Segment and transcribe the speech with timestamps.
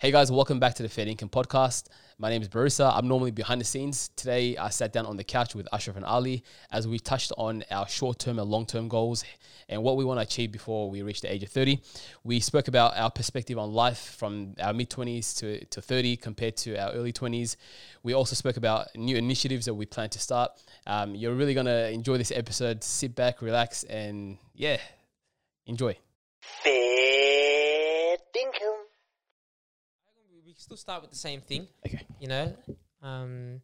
[0.00, 1.88] Hey guys, welcome back to the Fair Dinkum Podcast.
[2.20, 2.92] My name is Barisa.
[2.94, 4.10] I'm normally behind the scenes.
[4.14, 7.64] Today, I sat down on the couch with Ashraf and Ali as we touched on
[7.72, 9.24] our short term and long term goals
[9.68, 11.80] and what we want to achieve before we reach the age of 30.
[12.22, 16.56] We spoke about our perspective on life from our mid 20s to, to 30 compared
[16.58, 17.56] to our early 20s.
[18.04, 20.52] We also spoke about new initiatives that we plan to start.
[20.86, 22.84] Um, you're really going to enjoy this episode.
[22.84, 24.78] Sit back, relax, and yeah,
[25.66, 25.96] enjoy.
[26.40, 28.67] Fair dinkum.
[30.68, 31.66] Still start with the same thing.
[31.86, 32.02] Okay.
[32.20, 32.54] You know,
[33.02, 33.62] um,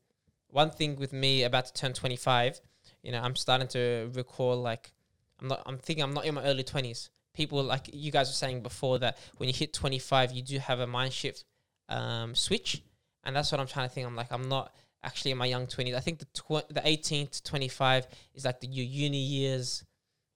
[0.48, 2.58] one thing with me about to turn 25,
[3.02, 4.90] you know, I'm starting to recall like
[5.38, 5.62] I'm not.
[5.66, 7.10] I'm thinking I'm not in my early 20s.
[7.34, 10.80] People like you guys were saying before that when you hit 25, you do have
[10.80, 11.44] a mind shift
[11.90, 12.82] um, switch,
[13.22, 14.06] and that's what I'm trying to think.
[14.06, 15.94] I'm like I'm not actually in my young 20s.
[15.94, 19.84] I think the tw- the 18 to 25 is like the your uni years.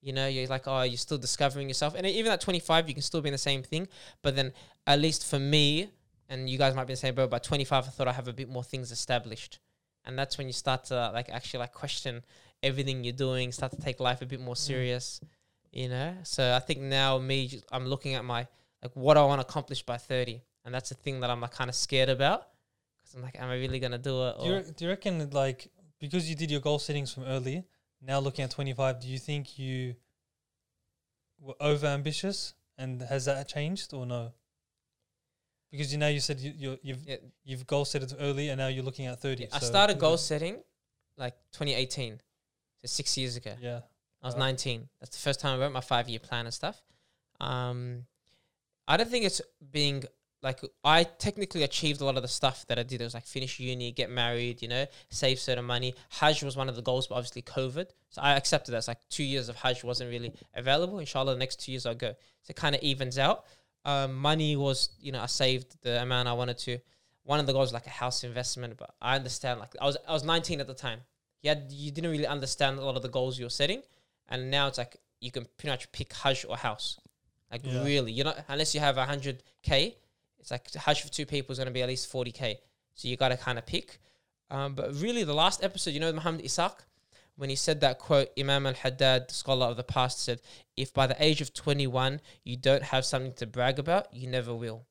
[0.03, 3.03] You know, you're like, oh, you're still discovering yourself, and even at 25, you can
[3.03, 3.89] still be in the same thing.
[4.23, 4.53] But then,
[4.87, 5.91] at least for me,
[6.28, 7.30] and you guys might be the same boat.
[7.30, 9.59] By 25, I thought I have a bit more things established,
[10.05, 12.22] and that's when you start to like actually like question
[12.62, 14.58] everything you're doing, start to take life a bit more mm.
[14.58, 15.20] serious,
[15.72, 16.14] you know.
[16.25, 18.47] So I think now me, I'm looking at my
[18.83, 21.53] like what I want to accomplish by 30, and that's the thing that I'm like
[21.53, 22.48] kind of scared about
[22.97, 24.36] because I'm like, am I really gonna do it?
[24.42, 27.64] Do you, do you reckon like because you did your goal settings from early,
[28.03, 29.94] now looking at twenty five, do you think you
[31.41, 34.33] were over ambitious and has that changed or no?
[35.70, 37.16] Because you know you said you you you've Yeah.
[37.44, 39.47] you've goal set it early and now you're looking at thirty.
[39.52, 40.62] I so- started goal setting
[41.16, 42.20] like 2018,
[42.80, 43.55] so six years ago.
[43.60, 43.80] Yeah,
[44.22, 44.41] I was Right.
[44.41, 44.88] 19.
[45.00, 46.80] That's the first time I wrote my five year plan and stuff.
[47.41, 48.06] Um,
[48.86, 50.05] I don't think it's being
[50.41, 53.00] like I technically achieved a lot of the stuff that I did.
[53.00, 55.94] It was like finish uni, get married, you know, save certain money.
[56.10, 57.91] Hajj was one of the goals, but obviously COVID.
[58.10, 58.78] So I accepted that.
[58.78, 61.00] It's like two years of Hajj wasn't really available.
[61.00, 62.14] Inshallah, the next two years I'll go.
[62.42, 63.44] So it kind of evens out.
[63.89, 66.78] Um, money was, you know, I saved the amount I wanted to.
[67.25, 69.61] One of the goals was like a house investment, but I understand.
[69.61, 71.00] Like I was, I was 19 at the time.
[71.42, 73.83] You had, you didn't really understand a lot of the goals you were setting,
[74.28, 76.99] and now it's like you can pretty much pick Hajj or house.
[77.50, 77.82] Like Yeah.
[77.84, 79.97] really, you're not unless you have a hundred k.
[80.38, 82.60] It's like Hajj for two people is going to be at least 40 k.
[82.94, 84.00] So you got to kind of pick.
[84.50, 86.76] Um, but really, the last episode, you know, Muhammad Isaac,
[87.38, 90.43] when he said that quote, Imam al Haddad, scholar of the past, said,
[90.76, 94.53] If by the age of 21 you don't have something to brag about, you never
[94.53, 94.84] will.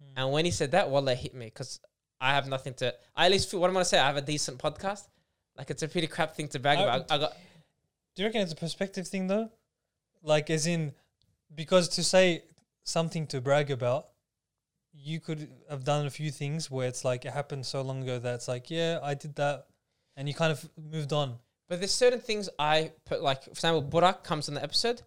[0.00, 0.12] Hmm.
[0.16, 1.80] And when he said that, wallah, hit me because
[2.20, 4.16] I have nothing to, I at least feel, what I'm going to say, I have
[4.16, 5.08] a decent podcast.
[5.58, 7.10] Like, it's a pretty crap thing to brag I- about.
[7.10, 7.32] I, I got,
[8.14, 9.50] Do you reckon it's a perspective thing though?
[10.22, 10.92] Like as in
[11.52, 12.44] because to say
[12.84, 14.10] something to brag about,
[14.92, 18.20] you could have done a few things where it's like it happened so long ago
[18.20, 19.66] that it's like, yeah, I did that
[20.16, 21.38] and you kind of moved on.
[21.70, 25.02] But there's certain things I put, like, for example, Burak comes on the episode,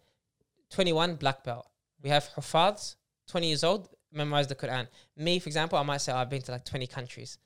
[0.69, 1.67] 21, black belt.
[2.01, 2.95] We have Hufads,
[3.27, 4.87] 20 years old, memorize the Quran.
[5.17, 7.37] Me, for example, I might say I've been to like 20 countries.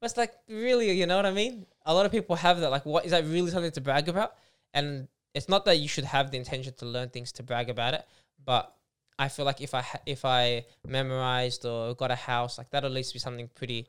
[0.00, 1.66] But it's like, really, you know what I mean?
[1.86, 2.70] A lot of people have that.
[2.72, 4.34] Like, what is that really something to brag about?
[4.74, 7.94] And it's not that you should have the intention to learn things to brag about
[7.94, 8.04] it,
[8.44, 8.74] but
[9.20, 12.90] I feel like if I ha- if I memorized or got a house, like that'll
[12.90, 13.86] at least be something pretty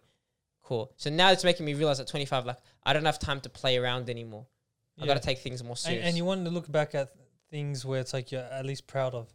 [0.62, 0.91] cool.
[0.97, 3.78] So now it's making me realize at 25, like I don't have time to play
[3.78, 4.46] around anymore.
[4.97, 5.07] I Yeah.
[5.07, 6.06] got to take things more And, serious.
[6.06, 7.13] and you want to look back at
[7.50, 9.28] things where it's like you're at least proud of.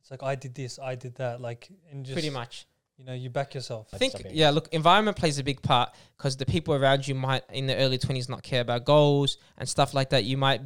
[0.00, 2.66] It's like I did this, I did that, like and just pretty much.
[2.96, 3.88] You know, you back yourself.
[3.92, 4.50] I think yeah.
[4.50, 7.98] Look, environment plays a big part because the people around you might in the early
[7.98, 10.22] 20s not care about goals and stuff like that.
[10.22, 10.60] You might,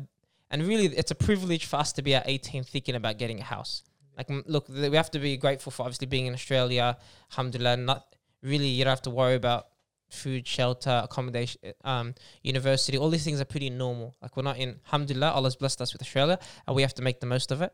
[0.51, 3.45] and really, it's a privilege for us to be at 18 thinking about getting a
[3.45, 3.83] house.
[4.15, 6.99] Like, look, th- we have to be grateful for obviously being in Australia.
[7.31, 9.69] Alhamdulillah, not really, you don't have to worry about
[10.09, 12.97] food, shelter, accommodation, um, university.
[12.99, 14.17] All these things are pretty normal.
[14.23, 17.21] Like, we're not in, alhamdulillah, Allah's blessed us with Australia and we have to make
[17.21, 17.73] the most of it.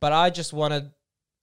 [0.00, 0.90] But I just wanted,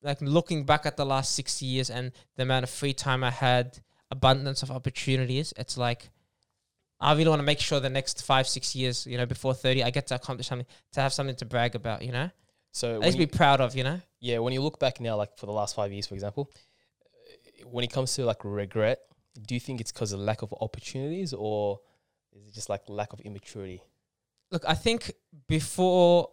[0.01, 3.31] like, looking back at the last six years and the amount of free time I
[3.31, 3.79] had,
[4.11, 6.09] abundance of opportunities, it's like,
[6.99, 9.83] I really want to make sure the next five, six years, you know, before 30,
[9.83, 12.29] I get to accomplish something, to have something to brag about, you know?
[12.71, 13.99] So, At least you- be proud of, you know?
[14.19, 16.49] yeah, when you look back now, like for the last five years, for example,
[17.65, 18.99] when it comes to like regret,
[19.41, 21.79] do you think it's because of lack of opportunities or
[22.35, 23.81] is it just like lack of immaturity?
[24.51, 25.11] Look, I think
[25.47, 26.29] before,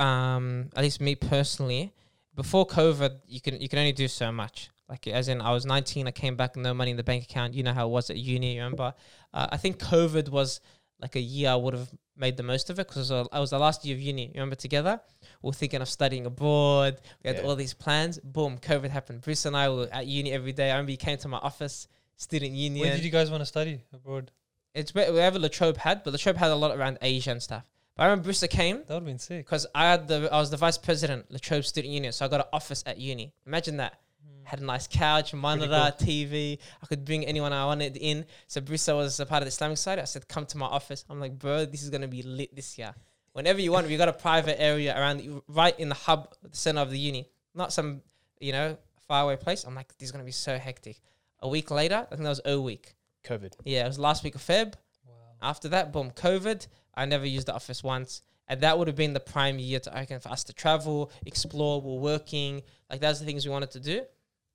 [0.00, 1.92] um, at least me personally,
[2.34, 4.70] before COVID, you can you can only do so much.
[4.88, 7.54] Like as in, I was 19, I came back, no money in the bank account.
[7.54, 8.56] You know how it was at uni.
[8.56, 8.92] You remember?
[9.32, 10.60] Uh, I think COVID was
[11.00, 13.58] like a year I would have made the most of it because it was the
[13.58, 14.26] last year of uni.
[14.26, 15.00] You remember together,
[15.42, 17.00] we were thinking of studying abroad.
[17.22, 17.44] We had Yeah.
[17.44, 18.18] all these plans.
[18.22, 19.22] Boom, COVID happened.
[19.22, 20.70] Bruce and I were at uni every day.
[20.70, 22.86] I remember you came to my office, student union.
[22.86, 24.30] Where did you guys want to study abroad?
[24.74, 27.42] it's where- wherever La Trobe had, but La Trobe had a lot around Asia and
[27.42, 27.64] stuff.
[27.96, 29.44] But I remember Brewster came That would have been sick.
[29.46, 32.28] because I had the I was the vice president La Trobe Student Union, so I
[32.28, 33.32] got an office at uni.
[33.46, 34.00] Imagine that.
[34.24, 34.44] Hmm.
[34.46, 36.58] Had a nice couch, monitor, TV.
[36.82, 38.26] I could bring anyone I wanted in.
[38.48, 40.00] So Brissa was a part of the Islamic side.
[40.00, 42.76] I said, "Come to my office." I'm like, "Bro, this is gonna be lit this
[42.78, 42.92] year.
[43.32, 46.56] Whenever you want, we got a private area around, the, right in the hub, the
[46.56, 48.02] center of the uni, not some,
[48.40, 48.76] you know,
[49.06, 51.00] faraway place." I'm like, "This is gonna be so hectic."
[51.44, 52.94] A week later, I think that was a week.
[53.22, 53.52] COVID.
[53.64, 54.74] Yeah, it was last week of Feb.
[55.06, 55.14] Wow.
[55.42, 56.66] After that, boom, COVID.
[56.94, 58.22] I never used the office once.
[58.48, 61.82] And that would have been the prime year to open for us to travel, explore,
[61.82, 62.62] we're working.
[62.90, 64.02] Like that's the things we wanted to do.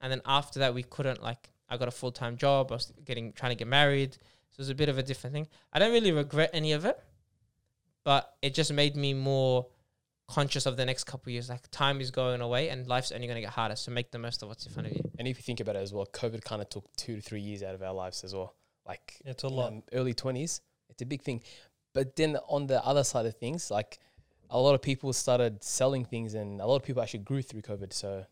[0.01, 2.91] And then after that we couldn't like I got a full time job, I was
[3.05, 4.13] getting trying to get married.
[4.13, 5.47] So it was a bit of a different thing.
[5.71, 6.99] I don't really regret any of it,
[8.03, 9.67] but it just made me more
[10.29, 11.49] conscious of the next couple of years.
[11.49, 13.75] Like time is going away and life's only gonna get harder.
[13.75, 15.03] So make the most of what's in front of you.
[15.17, 17.41] And if you think about it as well, COVID kind of took two to three
[17.41, 18.55] years out of our lives as well.
[18.87, 19.73] Like It's a you lot.
[19.73, 21.41] know, early twenties, it's a big thing.
[21.93, 23.99] But then on the other side of things, like
[24.49, 27.61] a lot of people started selling things, and a lot of people actually grew through
[27.61, 27.91] COVID.
[27.93, 28.25] So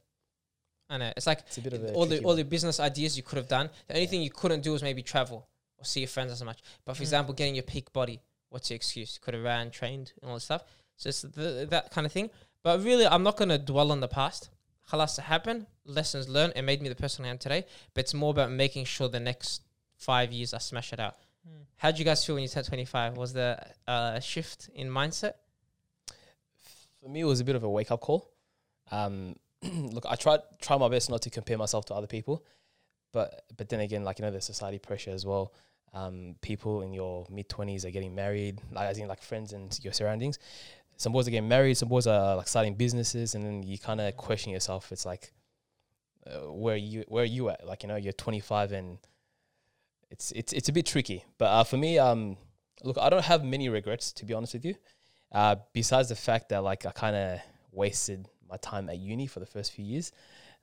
[0.89, 1.11] I know.
[1.17, 2.37] It's like it's a bit of a all the tricky all one.
[2.37, 3.69] the business ideas you could have done.
[3.87, 5.47] The only thing you couldn't do was maybe travel
[5.77, 6.59] or see your friends as much.
[6.85, 7.07] But for Mm.
[7.07, 9.17] example, getting your peak body, what's your excuse?
[9.19, 10.63] Could have ran, trained, and all this stuff.
[10.97, 12.29] So it's the, that kind of thing.
[12.63, 14.49] But really, I'm not going to dwell on the past.
[14.91, 15.67] Halas, it happened.
[15.85, 16.53] Lessons learned.
[16.55, 17.65] It made me the person I am today.
[17.93, 19.61] But it's more about making sure the next
[19.95, 21.15] five years I smash it out.
[21.47, 21.63] Mm.
[21.77, 23.15] How did you guys feel when you turned 25?
[23.15, 25.33] Was there a shift in mindset?
[27.07, 28.29] for me, it was a bit of a wake up call.
[28.91, 32.43] Um, look, I tried try my best not to compare myself to other people,
[33.13, 35.53] but but then again, like you know, the society pressure as well.
[35.93, 39.77] Um, people in your mid twenties are getting married, like as in like friends and
[39.83, 40.37] your surroundings.
[40.97, 44.01] Some boys are getting married, some boys are like starting businesses, and then you kind
[44.01, 44.91] of question yourself.
[44.91, 45.31] It's like,
[46.25, 47.65] uh, where are you where are you at?
[47.65, 48.97] Like you know, you're 25 and
[50.09, 51.23] it's it's it's a bit tricky.
[51.37, 52.37] But uh, for me, um,
[52.83, 54.75] look, I don't have many regrets to be honest with you.
[55.31, 57.39] Uh, besides the fact that like I kind of
[57.71, 60.11] wasted my time at uni for the first few years.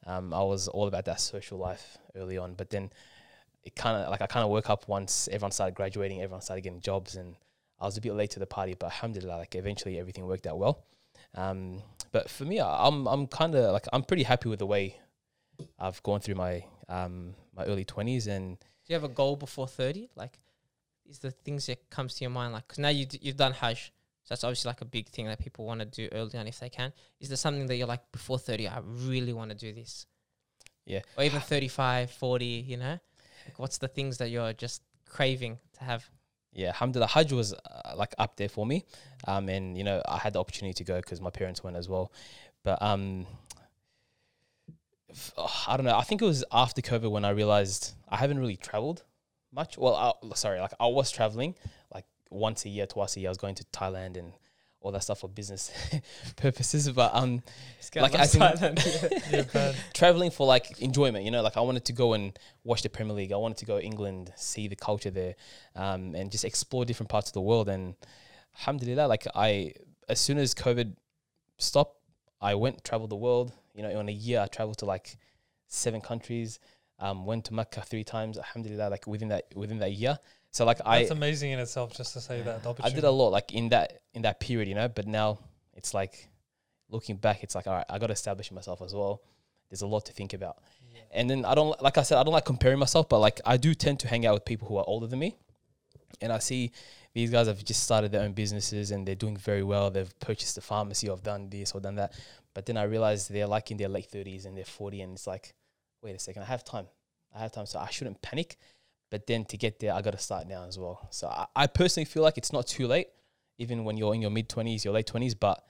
[0.07, 2.91] Um, I was all about that social life early on, but then
[3.63, 6.63] it kind of like I kind of woke up once everyone started graduating, everyone started
[6.63, 7.37] getting jobs, and
[7.81, 8.75] I was a bit late to the party.
[8.75, 10.85] But alhamdulillah, like eventually everything worked out well.
[11.35, 11.83] Um,
[12.13, 14.97] but for me, I- I'm I'm kind of like I'm pretty happy with the way
[15.79, 19.67] I've gone through my um my early twenties, and Do you have a goal before
[19.67, 20.11] 30?
[20.15, 20.39] Like,
[21.09, 22.53] is the things that comes to your mind?
[22.53, 22.67] like?
[22.67, 23.93] Because now you d- you've done Hajj.
[24.25, 26.59] So that's obviously like a big thing that people want to do early on if
[26.59, 26.93] they can.
[27.21, 30.07] Is there something that you're like, before 30, I really want to do this?
[30.87, 31.01] Yeah.
[31.19, 32.99] Or even 35, 40, you know?
[33.47, 36.09] Like, what's the things that you're just craving to have?
[36.55, 38.85] Yeah, alhamdulillah, Hajj was uh, like up there for me.
[39.27, 41.89] Um, and you know, I had the opportunity to go because my parents went as
[41.89, 42.13] well.
[42.63, 43.27] But um,
[45.37, 45.97] oh, I don't know.
[45.97, 49.03] I think it was after COVID when I realized I haven't really traveled
[49.53, 49.77] much.
[49.77, 51.55] Well, I, sorry, like I was traveling
[51.93, 53.29] like once a year, twice a year.
[53.29, 54.33] I was going to Thailand and
[54.85, 55.73] all that stuff for business
[56.37, 56.89] purposes.
[56.91, 57.43] But um,
[58.03, 58.41] Like, in-
[59.55, 62.91] Yeah, traveling for like enjoyment, you know, like I wanted to go and watch the
[62.91, 63.33] Premier League.
[63.33, 65.35] I wanted to go England, see the culture there,
[65.75, 67.69] um, and just explore different parts of the world.
[67.71, 67.95] And
[68.59, 69.73] alhamdulillah, like I,
[70.09, 70.95] as soon as COVID
[71.57, 71.99] stopped,
[72.43, 73.55] I went traveled the world.
[73.75, 75.17] You know, in a year, I traveled to like
[75.67, 76.61] seven countries.
[77.01, 78.37] Um, went to Mecca three times.
[78.37, 80.19] Alhamdulillah, like within that within that year.
[80.55, 82.65] So like I, That's amazing in itself, just to say that.
[82.81, 84.89] I did a lot like in that in that period, you know.
[84.89, 85.41] But now
[85.73, 86.29] it's like
[86.89, 89.21] looking back, it's like all right, I got to establish myself as well.
[89.69, 90.59] There's a lot to think about,
[91.11, 93.57] and then I don't like I said I don't like comparing myself, but like I
[93.57, 95.35] do tend to hang out with people who are older than me,
[96.21, 96.71] and I see
[97.15, 99.91] these guys have just started their own businesses and they're doing very well.
[99.91, 102.13] They've purchased a pharmacy, or done this or done that,
[102.55, 105.27] but then I realize they're like in their late thirties and they're forty, and it's
[105.27, 105.53] like,
[106.01, 106.87] wait a second, I have time,
[107.35, 108.57] I have time, so I shouldn't panic.
[109.15, 111.07] But then to get there, I got to start now as well.
[111.13, 113.07] So I, I personally feel like it's not too late,
[113.59, 115.65] even when you're in your mid 20s, your late 20s, but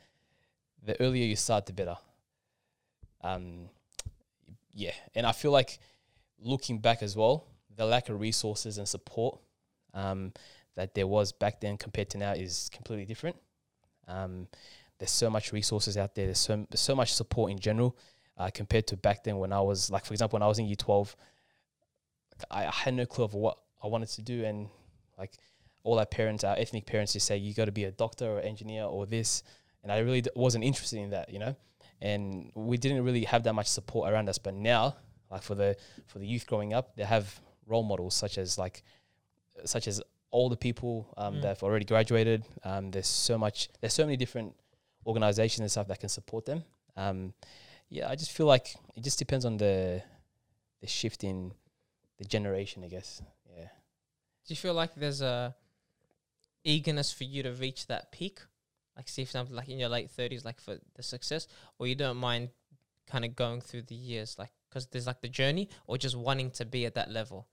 [0.83, 1.97] the earlier you start, the better.
[3.21, 3.69] Um,
[4.73, 4.95] yeah.
[5.15, 5.79] And I feel like
[6.41, 7.45] looking back as well,
[7.77, 9.39] the lack of resources and support
[9.93, 10.33] um,
[10.75, 13.37] that there was back then compared to now is completely different.
[14.09, 14.49] Um,
[14.99, 16.25] there's so much resources out there.
[16.25, 17.95] There's so, so much support in general
[18.39, 20.65] uh, compared to back then when I was, like, for example, when I was in
[20.65, 21.15] year 12,
[22.51, 24.45] I, I had no clue of what I wanted to do.
[24.45, 24.69] And
[25.19, 25.39] like
[25.83, 28.41] all our parents, our ethnic parents, just say, you got to be a doctor or
[28.41, 29.43] engineer or this.
[29.83, 31.55] And I really d- wasn't interested in that, you know?
[32.01, 34.39] And we didn't really have that much support around us.
[34.39, 34.97] But now,
[35.31, 35.77] like for the
[36.07, 38.83] for the youth growing up, they have role models such as like
[39.65, 41.43] such as older people um, Mm.
[41.43, 42.45] that have already graduated.
[42.65, 43.69] Um, there's so much.
[43.81, 44.55] There's so many different
[45.07, 46.65] organizations and stuff that can support them.
[46.97, 47.33] Um,
[47.89, 50.03] yeah, I just feel like it just depends on the
[50.81, 51.53] the shift in
[52.19, 53.23] the generation, I guess.
[53.57, 53.65] Yeah.
[53.65, 55.55] Do you feel like there's a
[56.65, 58.41] eagerness for you to reach that peak?
[58.97, 61.95] Like, say, for example, like in your late 30s, like for the success, or you
[61.95, 62.51] don't mind
[63.11, 66.51] kind of going through the years, like because there's like the journey or just wanting
[66.53, 67.47] to be at that level.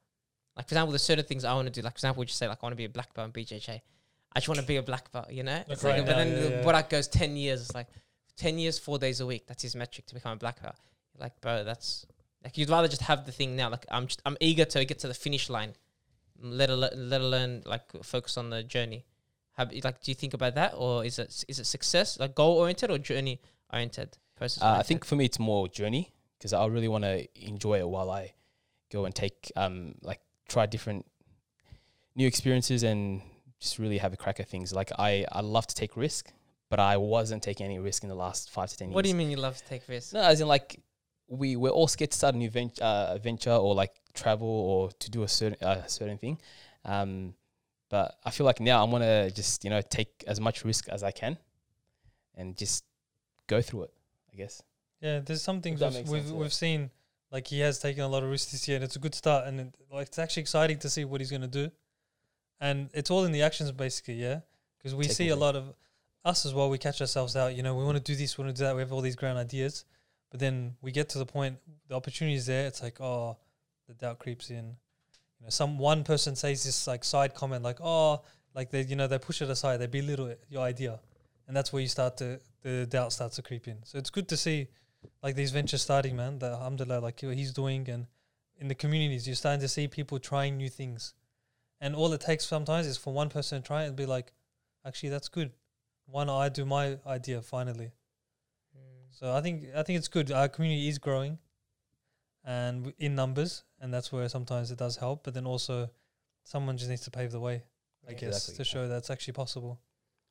[0.56, 1.82] Like for example, there's certain things I want to do.
[1.82, 3.44] Like for example, we just say like I want to be a black belt in
[3.44, 3.82] BJJ.
[4.34, 5.54] I just want to be a black belt, you know.
[5.54, 6.64] Like It's right like, but now, then yeah, the yeah.
[6.64, 7.62] product goes ten years.
[7.62, 7.88] It's like
[8.38, 9.46] ten years, four days a week.
[9.48, 10.76] That's his metric to become a black belt.
[11.18, 12.06] Like, bro, that's
[12.44, 13.70] like you'd rather just have the thing now.
[13.70, 15.74] Like I'm just I'm eager to get to the finish line.
[16.42, 19.06] Let alone let alone like focus on the journey.
[19.58, 22.58] Have like do you think about that or is it is it success like goal
[22.58, 24.18] oriented or journey oriented?
[24.36, 27.80] Process Uh, I think for me, it's more journey because I really want to enjoy
[27.80, 28.34] it while I
[28.92, 30.20] go and take um like
[30.50, 31.06] try different
[32.16, 33.22] new experiences and
[33.60, 34.74] just really have a crack at things.
[34.74, 36.32] Like I I love to take risk,
[36.70, 38.96] but I wasn't taking any risk in the last five to ten years.
[38.96, 40.14] What do you mean you love to take risks?
[40.14, 40.80] No, as in like
[41.32, 44.92] we we're all scared to start a new venture, uh, venture or like travel or
[44.92, 46.38] to do a certain uh, certain thing.
[46.84, 47.34] Um,
[47.90, 51.04] but I feel like now I'm gonna just you know take as much risk as
[51.04, 51.38] I can,
[52.36, 52.84] and just
[53.48, 53.94] go through it.
[54.34, 54.62] I guess.
[55.00, 56.92] Yeah, there's some things that we've we've, we've seen.
[57.32, 59.48] Like he has taken a lot of risks this year, and it's a good start.
[59.48, 61.72] And it, like it's actually exciting to see what he's going to do.
[62.60, 64.16] And it's all in the actions, basically.
[64.16, 64.42] Yeah,
[64.78, 65.74] because we see a lot of
[66.26, 66.70] us as well.
[66.70, 67.56] We catch ourselves out.
[67.56, 68.76] You know, we want to do this, we want to do that.
[68.76, 69.86] We have all these grand ideas,
[70.32, 71.58] but then we get to the point,
[71.88, 72.66] the opportunity is there.
[72.66, 73.38] It's like, oh,
[73.88, 74.78] the doubt creeps in.
[75.40, 78.22] You know, some one person says this like side comment, like, oh,
[78.56, 81.00] like they, you know, they push it aside, they belittle it, your idea,
[81.48, 83.78] and that's where you start to the doubt starts to creep in.
[83.84, 84.68] So it's good to see
[85.24, 86.40] like these ventures starting, man.
[86.40, 88.08] That alhamdulillah, like he's doing, and
[88.58, 91.14] in the communities, you're starting to see people trying new things,
[91.80, 94.32] and all it takes sometimes is for one person to try it and be like,
[94.86, 95.52] actually, that's good.
[96.06, 97.92] Why not I do my idea finally?
[99.12, 100.32] So I think I think it's good.
[100.32, 101.38] Our community is growing,
[102.44, 105.24] and w- in numbers, and that's where sometimes it does help.
[105.24, 105.90] But then also,
[106.44, 107.64] someone just needs to pave the way,
[108.08, 108.18] I Yeah.
[108.18, 108.56] guess, Exactly.
[108.56, 109.80] to show that's actually possible.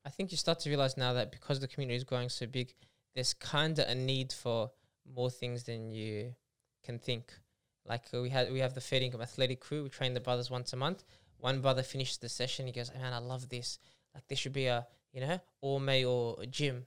[0.05, 2.75] I think you start to realize now that because the community is growing so big,
[3.15, 4.73] there's kind of a need for
[5.05, 6.35] more things than you
[6.83, 7.39] can think.
[7.85, 9.83] Like uh, we had, we have the Fair Dinkum Athletic crew.
[9.83, 11.05] We train the brothers once a month.
[11.39, 12.67] One brother finished the session.
[12.67, 13.79] He goes, "Man, I love this.
[14.15, 16.87] Like there should be a, you know, all may or a gym,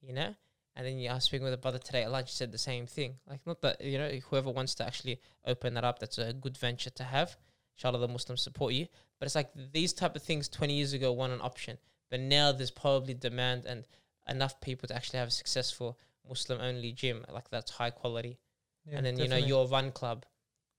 [0.00, 0.34] you know."
[0.74, 2.30] And then you, I was speaking with a brother today at lunch.
[2.30, 3.16] He said the same thing.
[3.28, 6.56] Like not that you know, whoever wants to actually open that up, that's a good
[6.56, 7.36] venture to have.
[7.76, 8.86] Inshallah, the Muslims support you.
[9.18, 11.78] But it's like these type of things 20 years ago weren't an option
[12.12, 13.86] but now there's probably demand and
[14.28, 15.98] enough people to actually have a successful
[16.28, 18.38] Muslim only gym like that's high quality.
[18.84, 20.26] Yeah, and then you know your run club,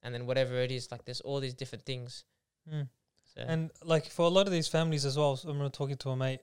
[0.03, 2.23] and then whatever it is, like there's all these different things.
[2.71, 2.87] Mm.
[3.33, 5.97] So And like for a lot of these families as well, so I remember talking
[5.97, 6.41] to a mate,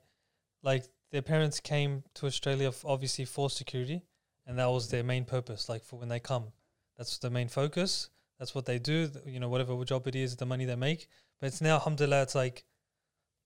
[0.65, 4.03] like their parents came to Australia obviously for security,
[4.47, 5.69] and that was their main purpose.
[5.69, 6.53] Like for when they come,
[6.97, 8.11] that's the main focus.
[8.39, 9.11] That's what they do.
[9.27, 11.09] You know, whatever job it is, the money they make.
[11.41, 12.65] But it's now, alhamdulillah, it's like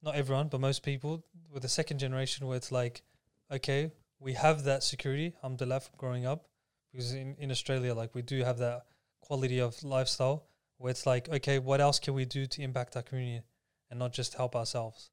[0.02, 3.02] not everyone, but most people with the second generation, where it's like,
[3.50, 6.46] okay, we have that security, alhamdulillah, from growing up,
[6.92, 8.86] because in in Australia, like we do have that
[9.20, 10.46] quality of lifestyle
[10.78, 13.42] where it's like, okay, what else can we do to impact our community
[13.90, 15.10] and not just help ourselves?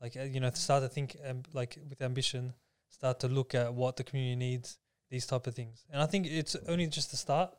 [0.00, 2.54] Like, uh, you know, start to think um, like with ambition,
[2.88, 4.78] start to look at what the community needs,
[5.10, 5.84] these type of things.
[5.90, 7.50] And I think it's only just the start,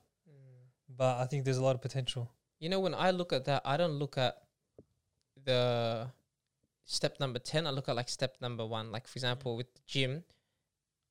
[0.89, 2.31] but I think there's a lot of potential.
[2.59, 4.37] you know when I look at that, I don't look at
[5.43, 6.07] the
[6.85, 7.65] step number ten.
[7.67, 8.91] I look at like step number one.
[8.91, 10.23] Like for example, with the gym,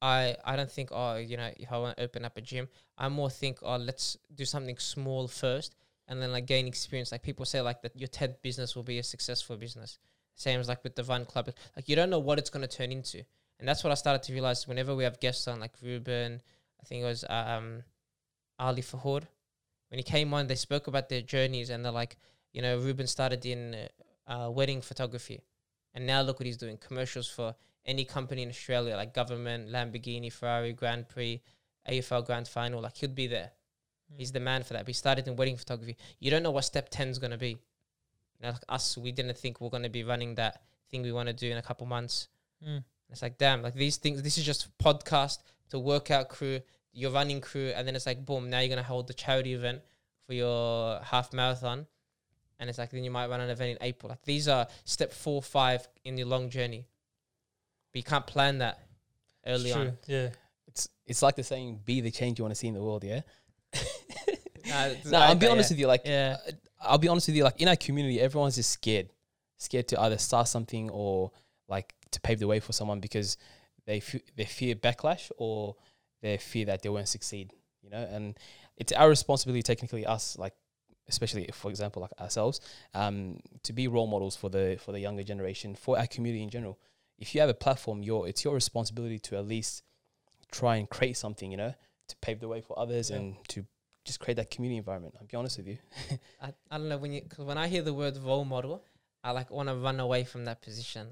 [0.03, 2.69] I I don't think oh you know if I want to open up a gym,
[2.99, 5.77] I more think oh let's do something small first
[6.09, 7.13] and then like gain experience.
[7.13, 9.99] Like people say like that your TED business will be a successful business.
[10.35, 11.51] Same as like with the Run Club.
[11.77, 13.23] Like you don't know what it's gonna turn into.
[13.59, 16.41] And that's what I started to realize whenever we have guests on like Ruben,
[16.81, 17.83] I think it was um
[18.59, 19.25] Ali Fahud.
[19.91, 22.17] When he came on, they spoke about their journeys and they're like,
[22.53, 23.77] you know, Ruben started in
[24.27, 25.41] uh, wedding photography.
[25.95, 30.33] And now look what he's doing commercials for any company in Australia, like government, Lamborghini,
[30.33, 31.43] Ferrari, Grand Prix,
[31.89, 32.81] AFL Grand Final.
[32.81, 33.51] Like he'll be there.
[34.17, 34.81] He's the man for that.
[34.81, 35.97] But he started in wedding photography.
[36.19, 37.59] You don't know what step 10 is going to be.
[38.41, 41.13] You know, like us, we didn't think we're going to be running that thing we
[41.13, 42.29] want to do in a couple months.
[42.65, 42.79] Hmm.
[43.11, 45.39] It's like, damn, like these things, this is just podcast,
[45.71, 46.61] the workout crew,
[46.93, 49.55] your running crew, and then it's like, boom, now you're going to hold the charity
[49.55, 49.83] event
[50.27, 51.87] for your half marathon.
[52.59, 54.11] And it's like, then you might run an event in April.
[54.11, 56.87] Like these are step four, five in your long journey.
[57.93, 58.81] But you can't plan that
[59.47, 59.99] early It's on.
[60.07, 60.29] Yeah.
[60.69, 63.03] It's it's like the saying, "Be the change you want to see in the world."
[63.03, 63.23] Yeah.
[65.07, 65.75] No, I'll be honest yeah.
[65.75, 65.87] with you.
[65.87, 66.37] Like, Yeah.
[66.49, 67.45] uh, I'll be honest with you.
[67.45, 69.11] Like in our community, everyone's just scared,
[69.59, 71.31] scared to either start something or
[71.69, 73.37] like to pave the way for someone because
[73.87, 75.77] they f- they fear backlash or
[76.23, 77.53] they fear that they won't succeed.
[77.83, 78.39] You know, and
[78.77, 80.55] it's our responsibility, technically, us like
[81.09, 82.61] especially if, for example like ourselves
[82.95, 86.49] um, to be role models for the for the younger generation for our community in
[86.51, 86.79] general
[87.19, 89.83] if you have a platform your it's your responsibility to at least
[90.53, 91.75] try and create something you know
[92.07, 93.17] to pave the way for others Yeah.
[93.17, 93.65] and to
[94.11, 95.15] just create that community environment.
[95.19, 95.79] I'll be honest with you.
[96.43, 98.85] I, I don't know when you because when I hear the word role model,
[99.23, 101.07] I like want to run away from that position.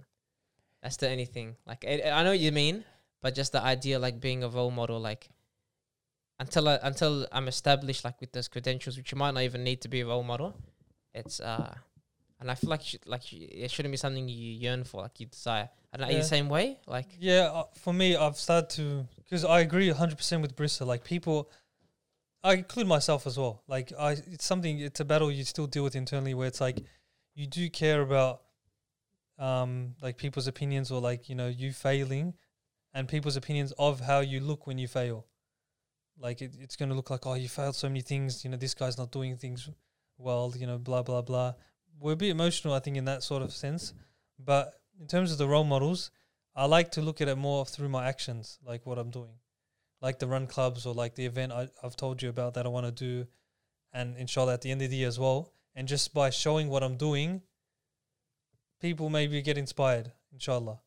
[0.82, 1.56] That's the only thing.
[1.66, 2.84] Like I, I know what you mean,
[3.22, 5.28] but just the idea like being a role model, like
[6.40, 9.80] until I, until I'm established like with those credentials, which you might not even need
[9.82, 10.54] to be a role model.
[11.14, 11.74] It's uh,
[12.40, 15.20] and I feel like sh- like sh- it shouldn't be something you yearn for, like
[15.20, 15.68] you desire.
[15.92, 16.78] I don't are you the same way?
[16.86, 20.86] Like Yeah, uh, for me, I've started to because I agree 100% with Brissa.
[20.86, 21.50] Like people,
[22.42, 23.62] I include myself as well.
[23.66, 24.78] Like I, it's something.
[24.78, 26.78] It's a battle you still deal with internally, where it's like
[27.34, 28.42] you do care about,
[29.38, 32.34] um, like people's opinions or like you know you failing,
[32.94, 35.26] and people's opinions of how you look when you fail.
[36.18, 38.44] Like it, it's going to look like oh you failed so many things.
[38.44, 39.68] You know this guy's not doing things
[40.16, 40.52] well.
[40.56, 41.54] You know blah blah blah.
[42.00, 43.92] We're a bit emotional, I think, in that sort of sense.
[44.38, 46.12] But in terms of the role models,
[46.54, 49.34] I like to look at it more through my actions, like what I'm doing,
[50.00, 52.68] like the run clubs or like the event I, I've told you about that I
[52.68, 53.26] want to do,
[53.92, 55.52] and inshallah at the end of the year as well.
[55.74, 57.42] And just by showing what I'm doing,
[58.80, 60.80] people maybe get inspired, inshallah.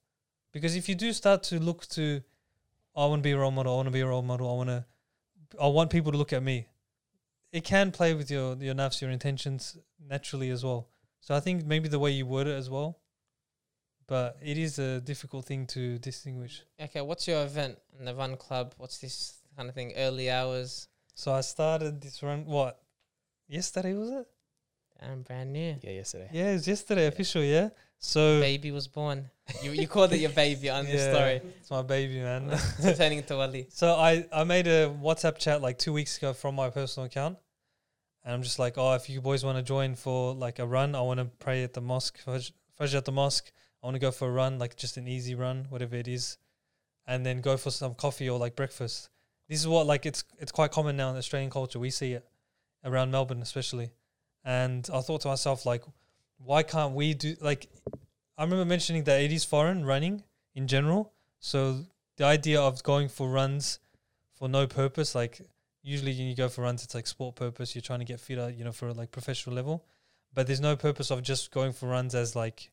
[0.52, 2.22] Because if you do start to look to,
[2.96, 4.56] I want to be a role model, I want to be a role model, I
[4.56, 4.86] want to,
[5.62, 6.68] I want people to look at me.
[7.52, 10.88] It can play with your your nafs, your intentions naturally as well.
[11.20, 13.01] So I think maybe the way you word it as well
[14.12, 16.64] but it is a difficult thing to distinguish.
[16.86, 18.68] okay, what's your event in the run club?
[18.78, 19.16] What's this
[19.56, 19.94] kind of thing?
[19.96, 20.90] Early hours.
[21.16, 22.46] So I started this run.
[22.46, 22.74] What?
[23.48, 24.28] Yesterday was it?
[25.02, 25.78] I'm brand new.
[25.82, 26.30] Yeah, yesterday.
[26.34, 27.42] Yeah, it's was yesterday official.
[27.42, 27.70] Yeah.
[28.00, 29.30] So Baby was born.
[29.64, 31.12] You you called it your baby on the Yeah.
[31.14, 31.36] story.
[31.60, 32.42] it's my baby, man.
[32.84, 33.64] So turning into Wali.
[33.70, 37.36] so I I made a WhatsApp chat like two weeks ago from my personal account,
[38.26, 40.96] and I'm just like, oh, if you boys want to join for like a run,
[40.96, 43.48] I want to pray at the mosque, Fajr Fajr at the mosque.
[43.82, 46.38] I want to go for a run, like just an easy run, whatever it is,
[47.08, 49.10] and then go for some coffee or like breakfast.
[49.50, 51.80] This is what like it's it's quite common now in Australian culture.
[51.80, 52.28] We see it
[52.84, 53.92] around Melbourne, especially.
[54.44, 55.84] And I thought to myself, like,
[56.38, 57.70] why can't we do like?
[58.38, 60.24] I remember mentioning that it is foreign running
[60.56, 61.14] in general.
[61.40, 61.86] So
[62.18, 63.80] the idea of going for runs
[64.34, 65.42] for no purpose, like
[65.84, 67.76] usually when you go for runs, it's like sport purpose.
[67.76, 69.86] You're trying to get fitter, you know, for like professional level.
[70.34, 72.72] But there's no purpose of just going for runs as like,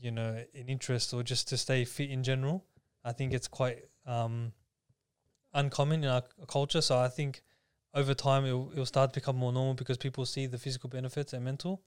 [0.00, 2.64] you know, an interest or just to stay fit in general.
[3.04, 4.52] I think it's quite um,
[5.54, 6.80] uncommon in our culture.
[6.80, 7.42] So I think
[7.94, 11.32] over time it will, start to become more normal because people see the physical benefits
[11.32, 11.82] and mental.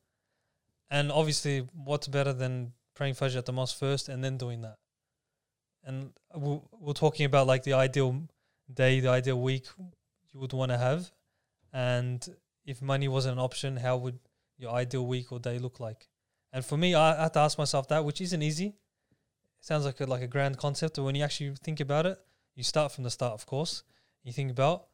[0.90, 4.78] And obviously, what's better than praying Fajr at the mosque first and then doing that?
[5.84, 8.24] And we're, we're talking about like the ideal
[8.74, 9.68] day, the ideal week
[10.34, 11.12] you would want to have.
[11.72, 12.28] And
[12.66, 14.20] if money wasn't an option, how would
[14.58, 16.08] your ideal week or day look like?
[16.52, 18.68] And for me, I had to ask myself that, which isn't easy.
[18.68, 18.76] It
[19.62, 22.18] sounds like a, like a grand concept, but when you actually think about it,
[22.56, 23.84] you start from the start, of course.
[24.24, 24.88] You think about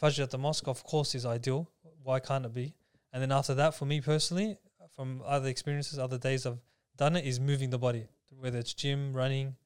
[0.00, 1.68] Fajr at the mosque, of course, is ideal.
[2.02, 2.74] Why can't it be?
[3.12, 4.58] And then after that, for me personally,
[4.96, 6.60] from other experiences, other days I've
[6.96, 9.56] done it, is moving the body, whether it's gym, running.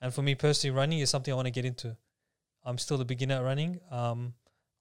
[0.00, 1.96] And for me personally, running is something I want to get into.
[2.64, 3.80] I'm still a beginner at running.
[3.90, 4.34] Um,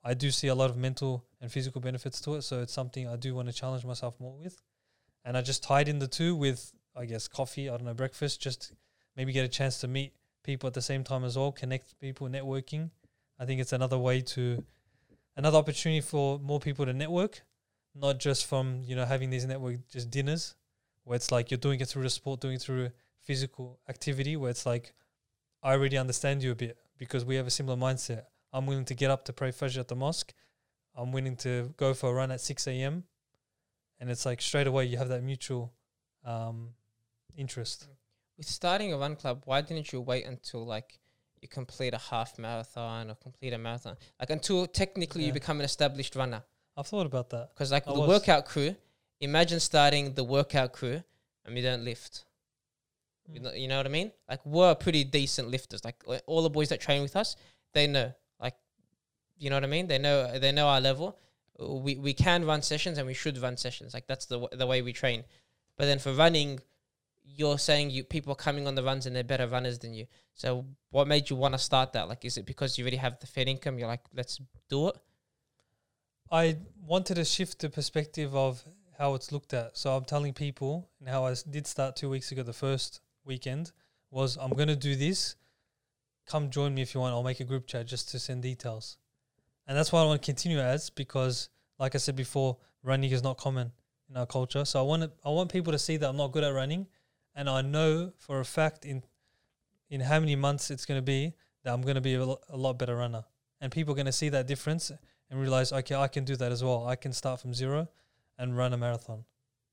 [0.04, 3.08] I do see a lot of mental and physical benefits to it, so it's something
[3.08, 4.62] I do want to challenge myself more with.
[5.26, 7.68] And I just tied in the two with, I guess, coffee.
[7.68, 8.40] I don't know, breakfast.
[8.40, 8.72] Just
[9.18, 12.30] maybe get a chance to meet people at the same time as well, connect people,
[12.30, 12.92] networking.
[13.40, 14.64] I think it's another way to,
[15.36, 17.42] another opportunity for more people to network,
[17.94, 20.56] not just from you know having these network just dinners,
[21.04, 22.92] where it's like you're doing it through the sport, doing it through
[23.24, 24.94] physical activity, where it's like
[25.64, 28.24] I already understand you a bit because we have a similar mindset.
[28.54, 30.34] I'm willing to get up to pray Fajr at the mosque.
[30.96, 33.04] I'm willing to go for a run at 6 a.m.
[34.00, 35.74] And it's like straight away you have that mutual
[36.26, 36.70] um,
[37.38, 37.88] interest.
[38.38, 41.00] With starting a run club, why didn't you wait until like
[41.42, 43.96] you complete a half marathon or complete a marathon?
[44.20, 46.44] Like until technically you become an established runner.
[46.76, 47.50] I've thought about that.
[47.54, 48.10] Because like I the was.
[48.10, 48.76] workout crew,
[49.22, 51.02] imagine starting the workout crew
[51.46, 52.26] and we don't lift.
[53.28, 53.44] You Mm.
[53.44, 54.12] know, you know what I mean?
[54.30, 55.84] Like we're pretty decent lifters.
[55.86, 57.36] Like all the boys that train with us,
[57.74, 58.14] they know.
[58.40, 58.56] Like,
[59.38, 59.88] you know what I mean?
[59.88, 61.18] They know they know our level.
[61.60, 63.94] We we can run sessions and we should run sessions.
[63.94, 65.24] Like that's the w- the way we train.
[65.78, 66.60] But then for running,
[67.24, 70.08] you're saying you people are coming on the runs and they're better runners than you.
[70.34, 72.10] So what made you want to start that?
[72.10, 73.80] Like, is it because you already have the Fair Dinkum?
[73.80, 74.40] You're like, let's
[74.70, 74.98] do it.
[76.32, 78.64] I wanted to shift the perspective of
[78.98, 79.78] how it's looked at.
[79.78, 83.72] So I'm telling people, and I did start two weeks ago, the first weekend,
[84.10, 85.36] was I'm going to do this.
[86.26, 87.14] Come join me if you want.
[87.14, 88.98] I'll make a group chat just to send details.
[89.68, 91.50] And that's why I want to continue as because,
[91.80, 93.72] like I said before, running is not common
[94.10, 94.64] in our culture.
[94.66, 96.88] So I want to, I want people to see that I'm not good at running,
[97.36, 99.04] and I know for a fact in
[99.90, 102.40] in how many months it's going to be that I'm going to be a, lo-
[102.50, 103.24] a lot better runner,
[103.62, 104.92] and people are going to see that difference
[105.30, 106.88] and realize, okay, I can do that as well.
[106.88, 107.88] I can start from zero
[108.38, 109.26] and run a marathon.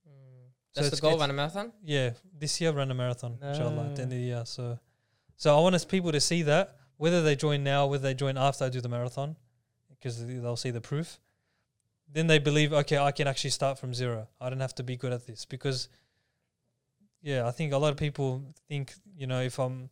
[0.08, 0.48] Mm.
[0.72, 1.18] So That's the it's- goal.
[1.18, 1.72] Run a marathon.
[1.84, 4.42] Yeah, this year run a marathon, inshallah, at the end of the year.
[4.46, 4.78] So,
[5.36, 8.38] so I want us people to see that whether they join now, whether they join
[8.38, 9.36] after I do the marathon,
[10.02, 11.20] because they'll see the proof.
[12.10, 14.28] Then they believe, okay, I can actually start from zero.
[14.40, 15.88] I don't have to be good at this because,
[17.22, 19.88] yeah, I think a lot of people think, you know, if I'm,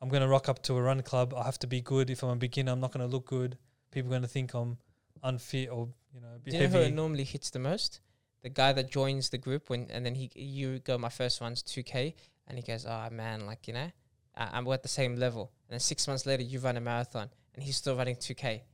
[0.00, 2.10] I'm going to rock up to a run club, I have to be good.
[2.10, 3.56] If I'm a beginner, I'm not going to look good.
[3.92, 4.78] People are going to think I'm
[5.22, 8.00] unfit or you know, Do you know who it normally hits the most?
[8.42, 10.98] The guy that joins the group when, and then he, you go.
[10.98, 12.14] My first one's two k,
[12.48, 13.90] and he goes, "Oh man, like you know,
[14.36, 17.30] I, I'm at the same level." And then six months later, you run a marathon,
[17.54, 18.64] and he's still running two k.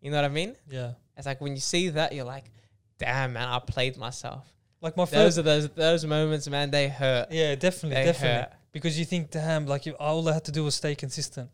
[0.00, 0.56] You know what I mean?
[0.70, 2.44] yeah, It's like when you see that, you're like,
[2.98, 4.46] "Damn, man, I played myself."
[4.80, 5.12] like my first.
[5.12, 6.70] Those are those those moments, man.
[6.70, 7.32] They hurt.
[7.32, 8.42] Yeah, definitely, They definitely.
[8.42, 8.52] hurt.
[8.70, 11.50] Because you think, damn, like you, all I had to do was stay consistent.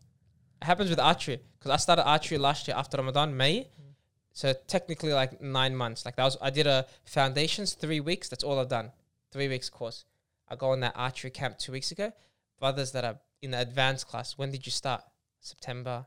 [0.61, 3.61] It happens with archery because I started archery last year after Ramadan, May.
[3.61, 3.91] Mm-hmm.
[4.33, 6.05] So technically, like nine months.
[6.05, 8.29] Like that was I did a foundations three weeks.
[8.29, 8.93] That's all I've done.
[9.33, 10.05] Three weeks course.
[10.49, 12.13] I go on that archery camp two weeks ago.
[12.61, 14.37] Brothers that are in the advanced class.
[14.37, 15.03] When did you start?
[15.41, 16.07] September,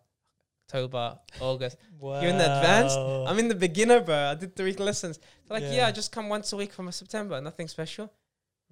[0.67, 1.77] October, August.
[1.99, 2.19] Wow.
[2.21, 2.97] You're in the advanced.
[2.97, 4.15] I'm in the beginner, bro.
[4.15, 5.17] I did three lessons.
[5.47, 5.77] They're like, yeah.
[5.77, 5.87] Yeah.
[5.87, 7.39] I just come once a week from September.
[7.39, 8.11] Nothing special.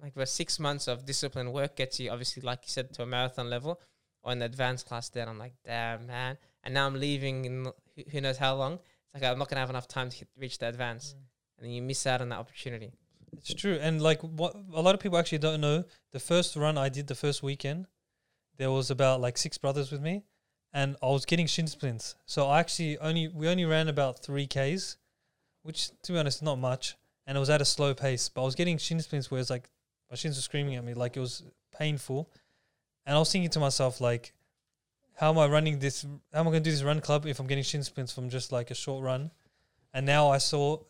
[0.00, 3.06] Like, bro, six months of disciplined work gets you, obviously, like you said, to a
[3.06, 3.80] marathon level
[4.22, 5.08] or an advanced class.
[5.08, 6.36] Then I'm like, damn, man.
[6.64, 7.72] And now I'm leaving in
[8.12, 8.74] who- knows how long.
[8.74, 11.22] It's like I'm not gonna have enough time to hit, reach the advance, mm.
[11.56, 12.92] and then you miss out on that opportunity.
[13.32, 15.84] It's true, and like what a lot of people actually don't know.
[16.12, 17.86] The first run I did the first weekend,
[18.58, 20.24] there was about like six brothers with me,
[20.76, 22.16] and I was getting shin splints.
[22.26, 24.98] So I actually only we only ran about three k's,
[25.62, 28.28] which to be honest not much, and it was at a slow pace.
[28.28, 29.70] But I was getting shin splints where it's like
[30.10, 31.42] my shins were screaming at me, like it was
[31.76, 32.30] painful,
[33.06, 34.34] and I was thinking to myself like,
[35.14, 36.04] how am I running this?
[36.34, 38.28] How am I going to do this run club if I'm getting shin splints from
[38.28, 39.30] just like a short run?
[39.94, 40.80] And now I saw,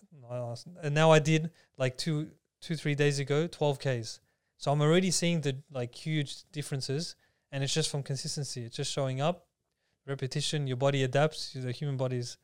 [0.82, 4.18] and now I did like two, two, three days ago, 12 Ks.
[4.56, 7.14] So I'm already seeing the like huge differences,
[7.52, 8.64] and it's just from consistency.
[8.64, 9.46] It's just showing up,
[10.06, 10.66] repetition.
[10.66, 11.52] Your body adapts.
[11.52, 12.36] The human body is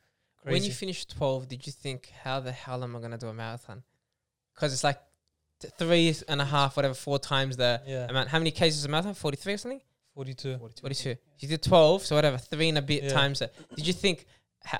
[0.43, 0.53] crazy.
[0.55, 3.35] When you finished 12, did you think, how the hell am I gonna do a
[3.35, 3.83] marathon?
[4.55, 5.01] Because it's like
[5.61, 8.29] t- three and a half, whatever, four times the yeah, amount.
[8.29, 9.15] How many cases is a marathon?
[9.15, 9.81] 43 or something?
[10.15, 10.59] 42.
[10.59, 10.81] 42.
[10.81, 11.17] Forty-two.
[11.39, 13.11] You did 12, so whatever, three and a bit Yeah.
[13.11, 13.55] times that.
[13.77, 14.27] Did you think,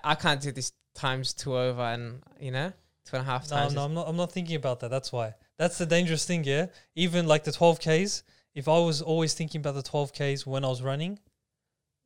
[0.05, 2.71] I can't do this times two over and, you know,
[3.07, 3.75] two and a half No, times?
[3.75, 4.09] no, is- I'm not.
[4.09, 4.91] I'm not thinking about that.
[4.91, 5.35] That's why.
[5.57, 6.45] That's the dangerous thing.
[6.45, 8.23] Yeah, even like the 12 Ks.
[8.55, 11.19] If I was always thinking about the 12 Ks when I was running,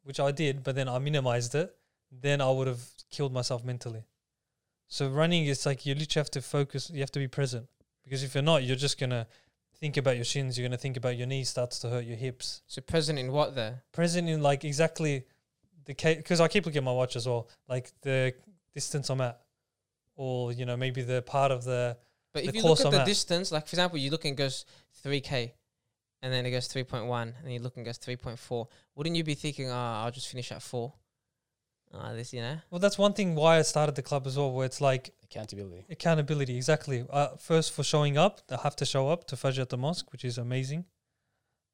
[0.07, 1.75] which I did, but then I minimized it,
[2.13, 4.05] then I would have killed myself mentally.
[4.87, 6.91] So running, is like you literally have to focus.
[6.91, 7.67] You have to be present
[8.05, 9.27] because if you're not, you're just gonna
[9.81, 10.57] think about your shins.
[10.57, 12.63] You're gonna think about your knees starts to hurt, your hips.
[12.69, 13.83] So present in what there?
[13.91, 15.25] Present in like exactly
[15.87, 18.33] the case because I keep looking at my watch as well, like the
[18.75, 19.41] distance I'm at,
[20.15, 21.97] or you know maybe the part of the
[22.33, 23.07] But The if you look at I'm the at.
[23.07, 24.67] distance, like for example, you look and goes
[25.05, 25.51] 3K
[26.27, 29.35] and then it goes 3.1 and you look and it goes 3.4, wouldn't you be
[29.35, 30.93] thinking, oh, I'll just finish at four?
[31.95, 32.57] Ah, this, you know?
[32.69, 35.85] Well, that's one thing why I started the club as well, where it's like Accountability.
[35.89, 36.57] accountability.
[36.57, 37.07] Exactly.
[37.09, 40.11] Uh, first, for showing up, I have to show up to Fajr at the mosque,
[40.11, 40.87] which is amazing,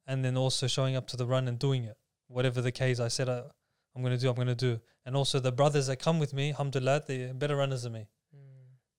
[0.06, 1.96] and then also showing up to the run and doing it,
[2.28, 3.44] whatever the case I said I,
[3.96, 4.80] I'm going to do, I'm going to do.
[5.06, 8.06] And also the brothers that come with me, alhamdulillah, they're better runners than me.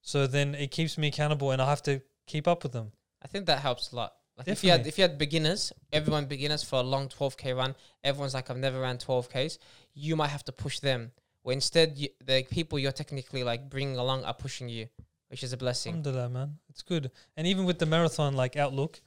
[0.01, 2.91] So then it keeps me accountable, and I have to keep up with them.
[3.23, 4.13] I think that helps a lot.
[4.37, 7.75] Like if you had if you had beginners, everyone beginners for a long 12k run,
[8.03, 9.59] everyone's like I've never ran 12ks.
[9.93, 11.11] You might have to push them.
[11.43, 14.87] Where instead you, the people you're technically like bringing along are pushing you,
[15.27, 15.91] which is a blessing.
[15.91, 16.57] Alhamdulillah, man.
[16.69, 17.11] It's good.
[17.37, 19.01] And even with the marathon like outlook,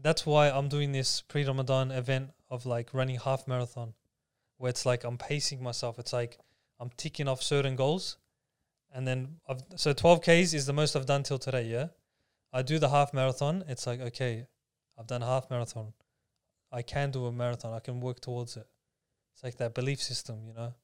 [0.00, 3.94] that's why I'm doing this pre-Ramadan event of like running half marathon,
[4.56, 5.98] where it's like I'm pacing myself.
[5.98, 6.38] It's like
[6.80, 8.16] I'm ticking off certain goals,
[8.92, 11.66] and then I've so 12 k's is the most I've done till today.
[11.66, 11.88] Yeah,
[12.52, 13.62] I do the half marathon.
[13.68, 14.46] It's like okay,
[14.98, 15.92] I've done a half marathon.
[16.72, 17.72] I can do a marathon.
[17.72, 18.66] I can work towards it.
[19.34, 20.74] It's like that belief system, you know,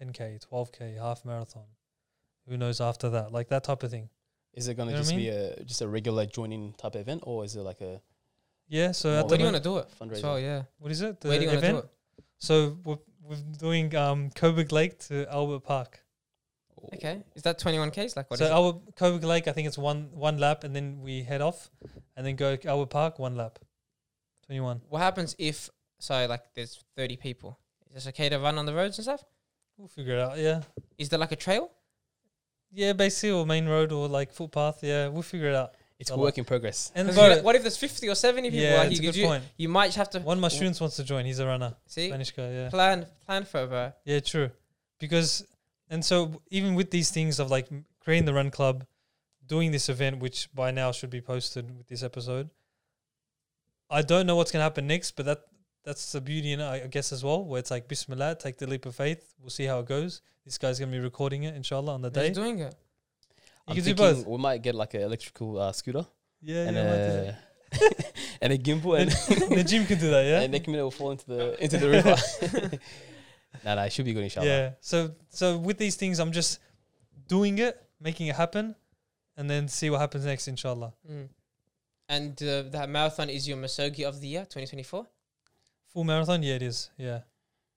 [0.00, 1.64] 10k, 12k, half marathon.
[2.48, 3.32] Who knows after that?
[3.32, 4.08] Like that type of thing.
[4.54, 6.96] Is it going to You know just I be a just a regular joining type
[6.96, 8.00] event, or is it like a
[8.68, 8.92] Yeah.
[8.92, 10.18] So Well, at Where do you moment, want to do it?
[10.18, 10.20] fundraiser?
[10.20, 11.20] So yeah, what is it?
[11.20, 11.90] The where do you want to do it?
[12.38, 16.04] So we're, we're doing um Coburg Lake to Albert Park.
[16.94, 18.16] Okay, is that 21ks?
[18.16, 18.96] Like what so is it?
[18.96, 21.70] Coburg Lake, I think it's one one lap, and then we head off,
[22.16, 23.58] and then go Albert Park one lap.
[24.46, 24.80] Twenty one.
[24.88, 27.58] What happens if so like there's 30 people?
[27.88, 29.24] Is this okay to run on the roads and stuff?
[29.78, 30.38] We'll figure it out.
[30.38, 30.62] Yeah.
[30.98, 31.70] Is there like a trail?
[32.72, 34.82] Yeah, basically, or main road or like footpath.
[34.82, 35.74] Yeah, we'll figure it out.
[35.98, 36.22] It's a a lot.
[36.22, 36.90] work in progress.
[36.94, 38.64] And bro, you know, what if there's 50 or 70 people?
[38.64, 39.44] yeah, like it's a you, good you, point.
[39.56, 41.24] you might have to One of my students wants to join.
[41.24, 42.50] He's a runner, see Spanish guy.
[42.50, 42.70] Yeah.
[42.70, 43.92] plan plan for it, bro.
[44.04, 44.50] Yeah, true.
[44.98, 45.46] Because
[45.92, 47.68] and so even with these things of like
[48.00, 48.84] creating the run club,
[49.46, 52.48] doing this event, which by now should be posted with this episode,
[53.90, 55.40] I don't know what's gonna happen next, but that
[55.84, 58.56] that's the beauty in it, I I guess as well, where it's like Bismillah, take
[58.56, 59.34] the leap of faith.
[59.38, 60.22] We'll see how it goes.
[60.46, 62.30] This guy's gonna be recording it, inshallah, on the He's day.
[62.30, 62.74] doing it.
[63.68, 64.26] You I'm can do both.
[64.26, 66.06] We might get like an electrical uh, scooter
[66.40, 66.90] Yeah, and yeah.
[66.90, 67.36] might do a
[68.42, 69.10] and a gimbal, and,
[69.58, 70.40] the gym can do that, yeah.
[70.44, 72.16] and next minute will fall into the into the river.
[73.64, 74.46] Nah, nah, it should be good, inshallah.
[74.46, 74.70] Yeah.
[74.80, 76.58] So so with these things, I'm just
[77.28, 78.74] doing it, making it happen,
[79.36, 80.92] and then see what happens next, inshallah.
[81.10, 81.28] Mm.
[82.08, 85.06] And uh, that marathon is your Misogi of the year, 2024.
[85.92, 86.90] Full marathon, yeah, it is.
[86.96, 87.20] Yeah.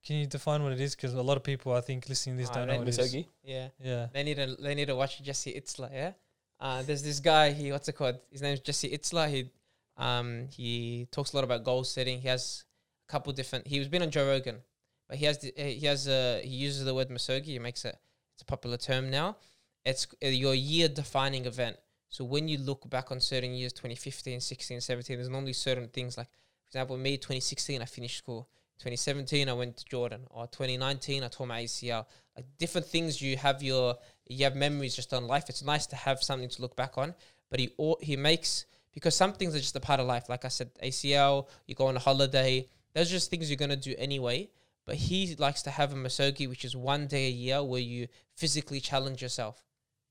[0.06, 0.96] Can you define what it is?
[0.96, 2.88] Because a lot of people, I think, listening to this Ah, don't know right, what
[2.88, 3.16] it is.
[3.44, 3.68] Yeah.
[3.84, 4.08] Yeah.
[4.14, 6.12] They need to they need to watch Jesse Itzler, yeah.
[6.60, 7.52] Uh, there's this guy.
[7.52, 8.20] He what's it called?
[8.32, 9.30] His name is Jesse Itzler.
[9.30, 9.50] He
[9.98, 12.22] um he talks a lot about goal setting.
[12.22, 12.66] He has
[13.08, 13.68] a couple different.
[13.68, 14.58] He was been on Joe Rogan,
[15.08, 17.46] but he has the, he has uh, he uses the word misogi.
[17.46, 17.98] He makes it
[18.34, 19.38] it's a popular term now.
[19.86, 21.78] It's uh, your year defining event.
[22.10, 26.18] So when you look back on certain years, 2015, 16, 17, there's normally certain things
[26.18, 28.48] like, for example, me 2016, I finished school.
[28.80, 30.22] 2017, I went to Jordan.
[30.30, 32.06] Or 2019, I tore my ACL.
[32.36, 33.96] Like different things you have your
[34.28, 35.46] you have memories just on life.
[35.50, 37.14] It's nice to have something to look back on.
[37.50, 40.28] But he he makes because some things are just a part of life.
[40.28, 42.68] Like I said, ACL, you go on a holiday.
[42.94, 44.50] Those are just things you're gonna do anyway.
[44.86, 48.08] But he likes to have a misogi, which is one day a year where you
[48.36, 49.64] physically challenge yourself.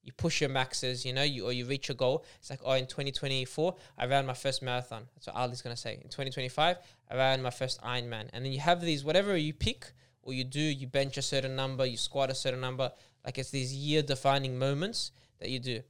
[0.03, 2.25] You push your maxes, you know, you or you reach a goal.
[2.41, 5.05] It's like, oh, in 2024, I ran my first marathon.
[5.15, 5.95] That's what Ali's gonna say.
[5.95, 6.77] In 2025,
[7.11, 8.29] I ran my first Ironman.
[8.33, 11.55] And then you have these, whatever you pick or you do, you bench a certain
[11.57, 12.91] number, you squat a certain number.
[13.25, 15.81] Like it's these year defining moments that you do.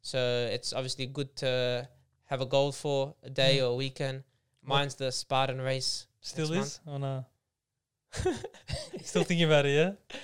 [0.00, 1.88] So it's obviously good to
[2.26, 3.62] have a goal for a day Mm.
[3.62, 4.22] or a weekend.
[4.62, 6.06] What- Mine's the Spartan race.
[6.20, 6.80] Still is?
[6.86, 7.26] on no.
[9.02, 10.18] Still thinking about it, yeah?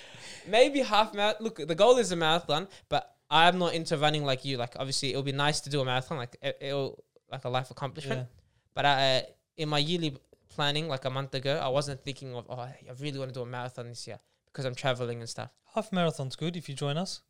[0.47, 1.43] Maybe half marathon.
[1.43, 4.57] Look, the goal is a marathon, but I'm not into running like you.
[4.57, 7.71] Like obviously, it'll be nice to do a marathon, like it, it'll like a life
[7.71, 8.21] accomplishment.
[8.21, 8.41] Yeah.
[8.73, 9.23] But I,
[9.57, 10.17] in my yearly
[10.49, 13.41] planning, like a month ago, I wasn't thinking of oh, I really want to do
[13.41, 15.49] a marathon this year because I'm traveling and stuff.
[15.73, 17.21] Half marathon's good if you join us.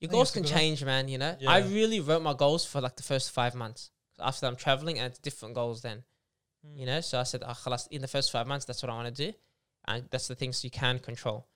[0.00, 0.52] Your goals can one.
[0.52, 1.06] change, man.
[1.08, 3.90] You know, I really wrote my goals for like the first five months.
[4.18, 6.02] After I'm traveling, and it's different goals then.
[6.66, 6.78] Mm.
[6.78, 9.14] You know, so I said, oh, in the first five months, that's what I want
[9.14, 9.36] to do,
[9.86, 11.46] and that's the things you can control.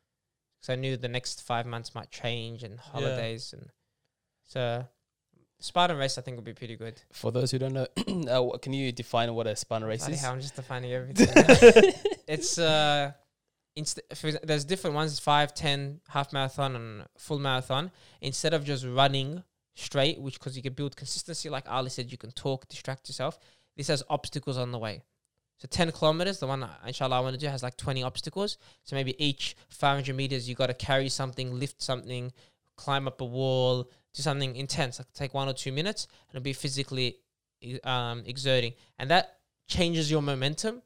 [0.59, 3.71] Because I knew the next five months might change and holidays, and
[4.47, 4.87] so
[5.59, 7.01] Spartan race I think would be pretty good.
[7.13, 7.87] For those who don't know,
[8.31, 10.21] uh, can you define what a Spartan race Bloody is?
[10.21, 11.29] hell, I'm just defining everything.
[12.29, 13.13] it's uh,
[13.75, 17.91] inst- for there's different ones: five, ten, half marathon, and full marathon.
[18.21, 19.43] Instead of just running
[19.75, 23.39] straight, which because you can build consistency, like Ali said, you can talk, distract yourself.
[23.77, 25.03] This has obstacles on the way.
[25.59, 28.59] So 10 kilometers, the one inshallah I want to do has like 20 obstacles.
[28.85, 32.33] So maybe each 500 meters, you got to carry something, lift something,
[32.77, 36.45] climb up a wall, do something intense, like take one or two minutes, and it'll
[36.45, 37.17] be physically
[37.85, 38.75] um, exerting.
[38.99, 40.83] And that changes your momentum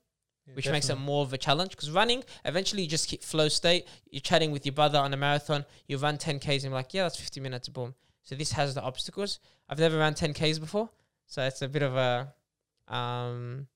[0.46, 1.72] Yeah, which makes it more of a challenge.
[1.72, 3.87] Because running, eventually you just keep flow state.
[4.11, 5.64] You're chatting with your brother on a marathon.
[5.88, 7.94] You run 10Ks and you're like, yeah, that's 50 minutes, boom.
[8.22, 9.40] So this has the obstacles.
[9.68, 10.90] I've never ran 10Ks before.
[11.26, 12.33] So it's a bit of a
[12.92, 13.66] um,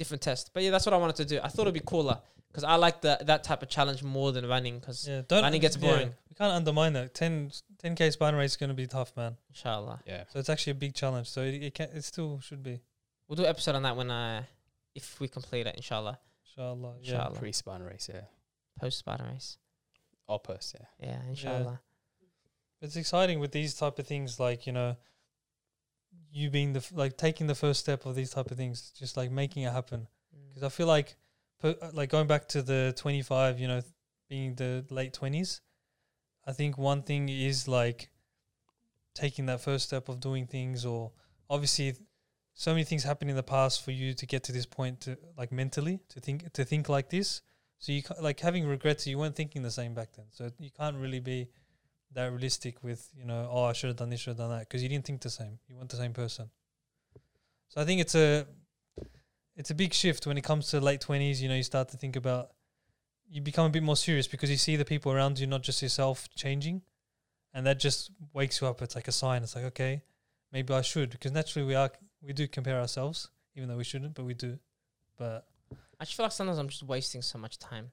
[0.00, 0.50] different test.
[0.54, 1.38] But yeah, that's what I wanted to do.
[1.42, 4.48] I thought it'd be cooler because I like the, that type of challenge more than
[4.48, 6.08] running because, Yeah, don't, running gets yeah, boring.
[6.30, 7.14] we can't undermine that.
[7.14, 7.50] 10,
[7.84, 9.36] 10k Spartan race is going to be tough, man.
[9.50, 10.00] inshallah.
[10.06, 10.24] Yeah.
[10.32, 11.28] So it's actually a big challenge.
[11.28, 12.80] So it, it, can, it still should be.
[13.28, 14.46] We'll do an episode on that when I,
[14.94, 16.18] if we complete it, inshallah.
[16.46, 16.94] Inshallah.
[17.02, 17.12] Yeah.
[17.12, 17.38] Inshallah.
[17.38, 18.22] Pre Spartan race, yeah.
[18.80, 19.58] Post Spartan race.
[20.26, 21.08] Or post, yeah.
[21.08, 21.80] Yeah, inshallah.
[22.80, 24.96] It's exciting with these type of things, like you know,
[26.32, 29.16] you being the f- like taking the first step of these type of things, just
[29.16, 30.06] like making it happen.
[30.34, 30.48] Mm.
[30.48, 31.16] Because I feel like,
[31.60, 33.82] per, like going back to the twenty five, you know,
[34.28, 35.60] being the late twenties,
[36.46, 38.10] I think one thing is like
[39.14, 41.12] taking that first step of doing things, or
[41.48, 41.94] obviously,
[42.54, 45.16] so many things happened in the past for you to get to this point, to
[45.36, 47.42] like mentally to think to think like this.
[47.78, 50.26] So you ca- like having regrets, you weren't thinking the same back then.
[50.30, 51.48] So you can't really be
[52.12, 54.68] that realistic with you know oh I should have done this should have done that
[54.68, 55.58] because you didn't think the same.
[55.68, 56.50] You weren't the same person.
[57.68, 58.46] So I think it's a
[59.56, 61.96] it's a big shift when it comes to late 20s you know you start to
[61.96, 62.50] think about
[63.28, 65.82] you become a bit more serious because you see the people around you not just
[65.82, 66.82] yourself changing
[67.52, 68.80] and that just wakes you up.
[68.80, 69.42] It's like a sign.
[69.42, 70.02] It's like okay
[70.52, 71.90] maybe I should because naturally we are
[72.22, 74.58] we do compare ourselves even though we shouldn't but we do.
[75.16, 75.46] But
[75.98, 77.90] I just feel like sometimes I'm just wasting so much time.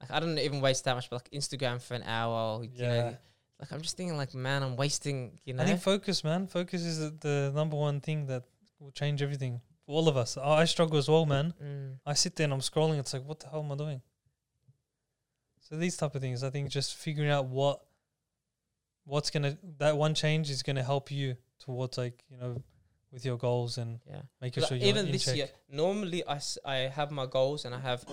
[0.00, 2.58] Like I don't even waste that much, but like Instagram for an hour.
[2.58, 2.88] Or, you yeah.
[2.88, 3.16] know,
[3.62, 5.38] like I'm just thinking, like man, I'm wasting.
[5.46, 6.46] You know, I think focus, man.
[6.48, 8.42] Focus is the, the number one thing that
[8.80, 10.36] will change everything for all of us.
[10.36, 11.54] I, I struggle as well, man.
[11.62, 11.98] Mm.
[12.04, 12.98] I sit there and I'm scrolling.
[12.98, 14.02] It's like, what the hell am I doing?
[15.60, 17.80] So these type of things, I think, just figuring out what
[19.04, 22.62] what's gonna that one change is gonna help you towards like you know
[23.12, 24.22] with your goals and Yeah.
[24.40, 25.36] making Like, sure you're even this check.
[25.36, 28.04] year, normally I, s- I have my goals and I have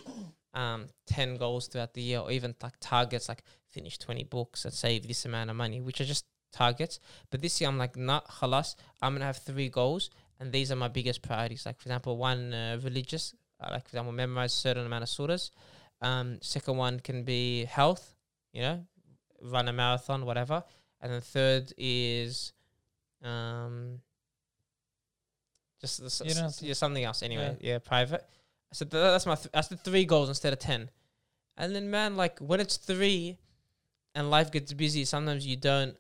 [0.54, 4.74] um 10 goals throughout the year or even like targets like finish 20 books and
[4.74, 7.00] save this amount of money, which are just targets.
[7.30, 10.10] But this year I'm like, nah, halas, I'm to have three goals
[10.40, 11.66] and these are my biggest priorities.
[11.66, 15.10] Like, for example, one uh, religious, uh, like, for example, memorize a certain amount of
[15.10, 15.52] surahs.
[16.02, 18.16] Um, second one can be health,
[18.54, 18.86] you know,
[19.42, 20.64] run a marathon, whatever.
[21.02, 22.54] And then third is
[23.24, 24.00] um,
[25.82, 26.22] just the s-
[26.62, 27.58] yeah, something else anyway.
[27.62, 28.26] Yeah, private.
[28.72, 30.90] So th- that's my th- that's the three goals instead of ten.
[31.58, 33.38] And then man, like when it's three,
[34.16, 35.96] and life gets busy, sometimes you don't.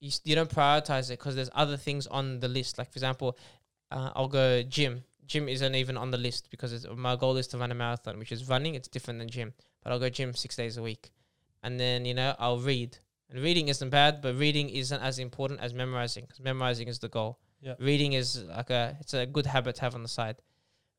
[0.00, 2.78] You, you don't prioritize it because there's other things on the list.
[2.78, 3.38] Like for example,
[3.90, 5.04] uh, I'll go gym.
[5.26, 8.18] Gym isn't even on the list because it's, my goal is to run a marathon,
[8.18, 8.74] which is running.
[8.74, 11.10] It's different than gym, but I'll go gym six days a week,
[11.62, 12.98] and then you know I'll read.
[13.30, 17.08] And reading isn't bad, but reading isn't as important as memorizing because memorizing is the
[17.08, 17.38] goal.
[17.62, 17.74] Yeah.
[17.78, 20.36] Reading is like a it's a good habit to have on the side,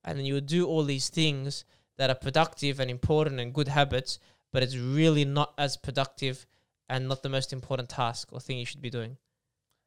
[0.06, 1.66] and then you would do all these things
[1.98, 4.20] that are productive and important and good habits,
[4.54, 6.46] but it's really not as productive
[6.88, 9.18] and not the most important task or thing you should be doing.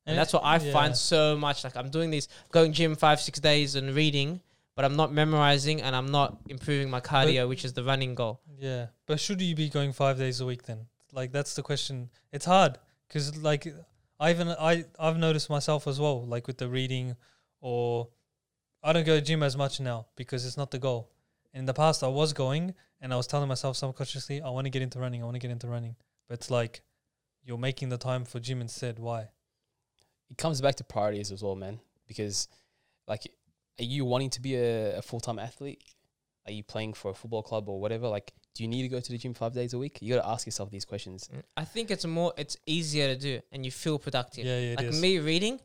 [0.04, 0.72] And, that's what I yeah.
[0.72, 1.64] find so much.
[1.64, 4.40] Like I'm doing these, going gym five, six days and reading,
[4.74, 8.40] but I'm not memorizing and I'm not improving my cardio, which is the running goal.
[8.58, 10.86] Yeah, but should you be going five days a week then?
[11.12, 12.08] Like that's the question.
[12.32, 13.66] It's hard because like
[14.18, 16.24] I even I I've noticed myself as well.
[16.24, 17.16] Like with the reading,
[17.60, 18.08] or
[18.82, 21.10] I don't go to gym as much now because it's not the goal.
[21.52, 24.70] In the past, I was going and I was telling myself subconsciously, I want to
[24.70, 25.22] get into running.
[25.22, 25.96] I want to get into running.
[26.28, 26.82] But it's like
[27.44, 28.98] you're making the time for gym instead.
[28.98, 29.28] Why?
[30.30, 31.80] it comes back to priorities as well, man.
[32.06, 32.48] Because,
[33.06, 33.26] like,
[33.78, 35.82] are you wanting to be a, a full time athlete?
[36.46, 38.08] Are you playing for a football club or whatever?
[38.08, 39.98] Like, do you need to go to the gym five days a week?
[40.00, 41.28] You got to ask yourself these questions.
[41.34, 41.42] Mm.
[41.56, 44.46] I think it's more, it's easier to do and you feel productive.
[44.46, 45.00] Yeah, yeah, it like is.
[45.00, 45.60] me reading,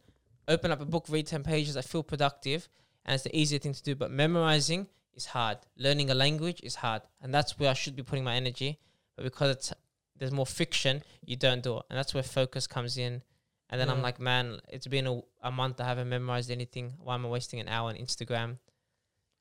[0.47, 2.67] open up a book, read 10 pages, I feel productive
[3.05, 3.95] and it's the easier thing to do.
[3.95, 5.57] But memorizing is hard.
[5.77, 7.01] Learning a language is hard.
[7.21, 8.79] And that's where I should be putting my energy.
[9.15, 9.73] But because it's
[10.17, 11.83] there's more friction, you don't do it.
[11.89, 13.21] And that's where focus comes in.
[13.69, 16.93] And then I'm like, man, it's been a, a month I haven't memorized anything.
[16.99, 18.57] Why am I wasting an hour on Instagram?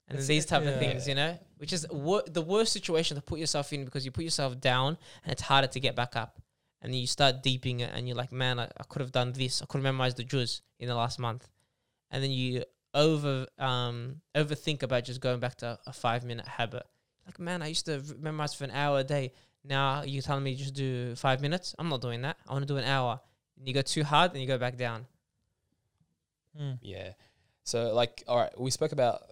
[0.08, 0.70] And It's- these type yeah.
[0.70, 4.04] of things, you know, which is wor- the worst situation to put yourself in because
[4.04, 6.40] you put yourself down and it's harder to get back up.
[6.80, 9.32] And then you start deeping it and you're like, man, I, I could have done
[9.32, 9.62] this.
[9.62, 11.48] I could have memorized the juz in the last month.
[12.10, 12.64] And then you
[12.94, 16.84] over um overthink about just going back to a five minute habit.
[17.26, 19.32] Like, man, I used to memorize for an hour a day.
[19.64, 21.74] Now you're telling me just do five minutes?
[21.78, 22.36] I'm not doing that.
[22.48, 23.20] I want to do an hour.
[23.58, 25.06] And you go too hard and you go back down.
[26.60, 26.78] Mm.
[26.82, 27.12] Yeah.
[27.64, 29.22] So, like, all right, we spoke about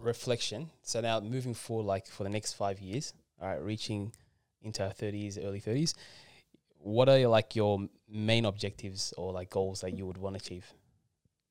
[0.00, 0.70] reflection.
[0.82, 4.12] So now moving forward, like for the next five years, all right, reaching
[4.62, 5.94] into our thirties, early thirties,
[6.78, 10.72] what are like your main objectives or like goals that you would want to achieve?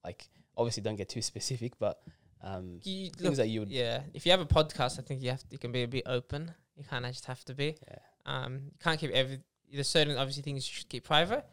[0.03, 1.99] Like, obviously, don't get too specific, but
[2.41, 3.69] um, You, things look, that you would.
[3.69, 6.03] yeah, if you have a podcast, I think you have you can be a bit
[6.05, 6.51] open.
[6.75, 7.75] You kind of just have to be.
[7.87, 7.97] Yeah.
[8.25, 9.39] Um, you can't keep every.
[9.71, 11.45] There's certain obviously things you should keep private,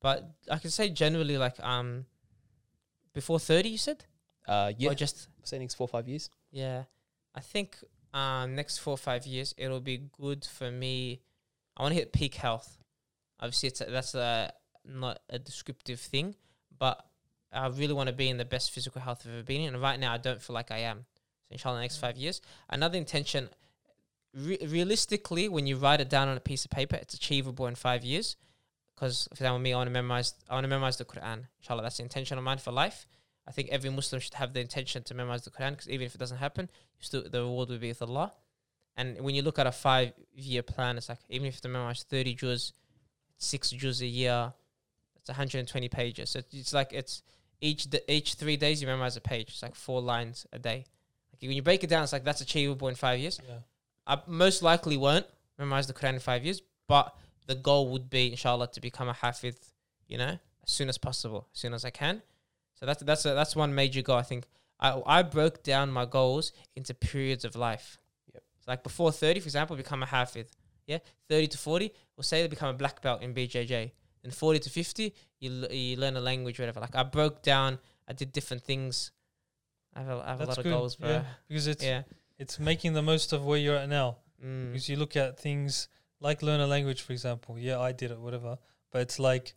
[0.00, 2.06] but I can say generally like um,
[3.12, 4.04] before thirty, you said,
[4.46, 4.90] Uh, yeah.
[4.90, 6.30] or just Say next four five years.
[6.50, 6.84] Yeah,
[7.34, 7.76] I think
[8.12, 11.20] um, next four or five years it'll be good for me.
[11.76, 12.78] I want to hit peak health.
[13.40, 14.52] Obviously, it's a, that's a
[14.84, 16.34] not a descriptive thing,
[16.78, 17.04] but
[17.54, 19.74] I really want to be in the best physical health I've ever been in.
[19.74, 21.06] And right now, I don't feel like I am.
[21.48, 22.00] So inshallah, the next mm.
[22.00, 22.40] five years.
[22.68, 23.48] Another intention,
[24.34, 27.74] re- realistically, when you write it down on a piece of paper, it's achievable in
[27.74, 28.36] five years.
[28.94, 30.34] Because for example, me, I want to memorize.
[30.48, 31.46] I want to memorize the Quran.
[31.60, 33.06] Inshallah, that's the intention of mine for life.
[33.46, 36.14] I think every Muslim should have the intention to memorize the Quran because even if
[36.14, 38.32] it doesn't happen, you still the reward will be with Allah.
[38.96, 42.04] And when you look at a five year plan, it's like even if you memorize
[42.04, 42.72] 30 juz,
[43.38, 44.52] six juz a year,
[45.16, 46.30] it's 120 pages.
[46.30, 47.22] So it's like it's
[47.64, 49.48] each each three days you memorize a page.
[49.48, 50.84] It's like four lines a day.
[51.32, 53.40] Like when you break it down, it's like that's achievable in five years.
[53.48, 53.58] Yeah.
[54.06, 55.26] I most likely won't
[55.58, 59.14] memorize the Quran in five years, but the goal would be, inshallah, to become a
[59.14, 59.56] hafid,
[60.06, 62.22] you know, as soon as possible, as soon as I can.
[62.74, 64.16] So that's that's a, that's one major goal.
[64.16, 64.46] I think
[64.78, 67.98] I I broke down my goals into periods of life.
[68.34, 68.42] Yep.
[68.60, 70.48] So like before thirty, for example, become a hafid.
[70.86, 70.98] Yeah,
[71.30, 73.92] thirty to forty, we'll say they become a black belt in BJJ.
[74.24, 76.80] Then forty to fifty, you l- you learn a language, whatever.
[76.80, 79.12] Like I broke down, I did different things.
[79.94, 80.66] I have a, I have a lot good.
[80.66, 81.08] of goals, bro.
[81.10, 82.02] yeah, because it's Yeah.
[82.38, 84.16] it's making the most of where you're at now.
[84.44, 84.72] Mm.
[84.72, 85.88] Because you look at things
[86.20, 87.58] like learn a language, for example.
[87.58, 88.58] Yeah, I did it, whatever.
[88.90, 89.54] But it's like,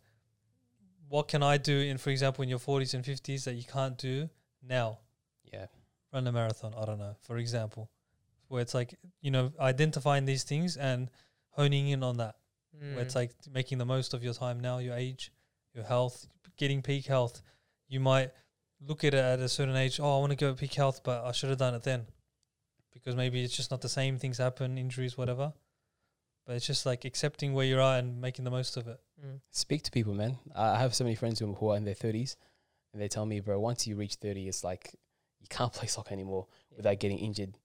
[1.08, 3.96] what can I do in, for example, in your 40s and 50s that you can't
[3.96, 4.28] do
[4.62, 4.98] now?
[5.52, 5.66] Yeah.
[6.12, 6.74] Run a marathon.
[6.76, 7.90] I don't know, for example,
[8.48, 11.10] where it's like you know identifying these things and
[11.50, 12.36] honing in on that.
[12.80, 13.16] Where it's Mm.
[13.16, 15.32] like making the most of your time now, your age,
[15.74, 16.26] your health,
[16.56, 17.42] getting peak health.
[17.88, 18.30] You might
[18.80, 19.98] look at it at a certain age.
[20.00, 22.06] Oh, I want to go at peak health, but I should have done it then,
[22.92, 24.18] because maybe it's just not the same.
[24.18, 25.52] Things happen, injuries, whatever.
[26.46, 28.98] But it's just like accepting where you are and making the most of it.
[29.22, 29.40] Mm.
[29.50, 30.38] Speak to people, man.
[30.54, 32.36] I I have so many friends who, who are in their thirties,
[32.92, 34.94] and they tell me, bro, once you reach thirty, it's like
[35.40, 36.76] you can't play soccer anymore Yeah.
[36.78, 37.58] without getting injured.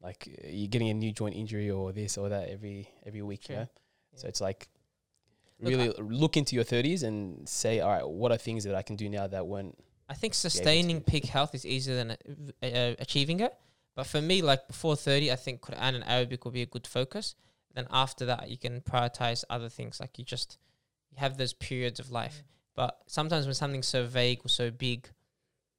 [0.00, 3.48] Like uh, you're getting a new joint injury or this or that every every week.
[3.48, 3.62] You True.
[3.64, 3.68] know?
[4.14, 4.68] So it's like
[5.60, 8.82] Look, really look into your thirties and say, all right, what are things that I
[8.82, 9.76] can do now that weren't
[10.10, 12.10] I think sustaining peak health is easier than
[12.62, 13.54] uh, achieving it.
[13.94, 16.86] But for me, like before 30, I think Quran and Arabic will be a good
[16.86, 17.36] focus.
[17.74, 20.00] Then after that, you can prioritize other things.
[20.00, 20.58] Like you just
[21.12, 22.42] you have those periods of life.
[22.74, 25.08] But sometimes when something's so vague or so big,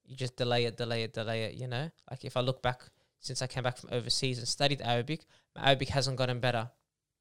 [0.06, 1.56] you just delay it, delay it, delay it.
[1.56, 2.84] You know, like if I look back
[3.20, 5.26] since I came back from overseas and studied Arabic,
[5.58, 6.70] my Arabic hasn't gotten better,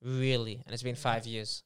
[0.03, 1.63] really, and it's been five years.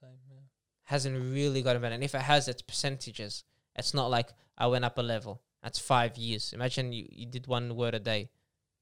[0.00, 0.36] Same, yeah.
[0.84, 3.44] Hasn't really gotten better, and if it has, it's percentages.
[3.76, 5.42] It's not like I went up a level.
[5.62, 6.52] That's five years.
[6.52, 8.30] Imagine you, you did one word a day,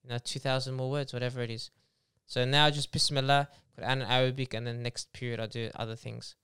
[0.03, 1.71] you know, two thousand more words, whatever it is.
[2.27, 6.37] So now just Bismillah, Quran and Arabic, and then next period I'll do other things.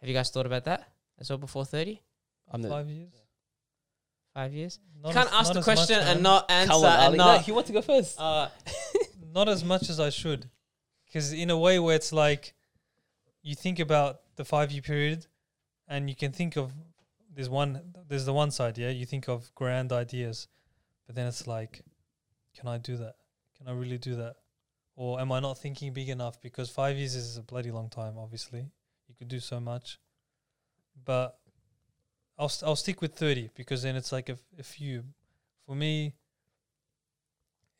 [0.00, 0.88] Have you guys thought about that
[1.18, 2.02] as well before thirty?
[2.50, 3.12] I'm the Five years.
[4.34, 4.78] Five years?
[5.02, 7.02] Not you can't as- ask the as much, question and not answer Come on, and
[7.02, 7.18] Ali.
[7.18, 7.42] No, not.
[7.42, 8.20] he wants to go first.
[8.20, 8.48] Uh,
[9.34, 10.50] not as much as I should.
[11.06, 12.54] Because in a way where it's like
[13.42, 15.26] you think about the five year period
[15.88, 16.72] and you can think of
[17.34, 20.48] there's one there's the one side, yeah, you think of grand ideas.
[21.06, 21.82] But then it's like,
[22.58, 23.14] can I do that?
[23.56, 24.36] Can I really do that?
[24.96, 26.40] Or am I not thinking big enough?
[26.40, 28.70] Because five years is a bloody long time, obviously.
[29.08, 29.98] You could do so much.
[31.04, 31.38] But
[32.38, 35.04] I'll st- I'll stick with thirty because then it's like a, f- a few.
[35.66, 36.14] For me,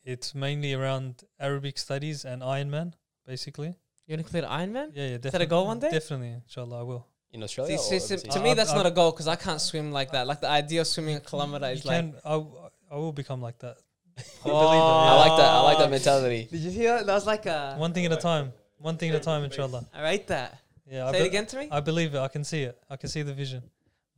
[0.04, 2.92] it's mainly around Arabic studies and Ironman,
[3.26, 3.74] basically.
[4.06, 4.90] you want to clear Ironman?
[4.94, 5.16] Yeah, yeah.
[5.16, 5.90] Is that a goal one day?
[5.90, 7.06] Definitely, inshallah, I will.
[7.32, 9.28] In Australia, See, or see, see, to Uh, me, that's I- not a goal because
[9.28, 10.26] I can't swim like that.
[10.26, 11.96] Like the idea of swimming a kilometer You is like.
[12.00, 12.56] can, I, w-
[12.90, 13.76] I will become like that.
[14.44, 14.56] Oh.
[14.56, 15.50] I like that.
[15.50, 16.48] I like that mentality.
[16.50, 17.06] Did you hear that?
[17.06, 17.74] That was like a.
[17.76, 18.52] One thing at a time.
[18.78, 19.86] One thing at a time, inshallah.
[19.92, 20.58] I rate that.
[20.88, 21.68] Yeah, I, Say be- it again to me.
[21.70, 22.18] I believe it.
[22.18, 22.78] I can see it.
[22.88, 23.62] I can see the vision.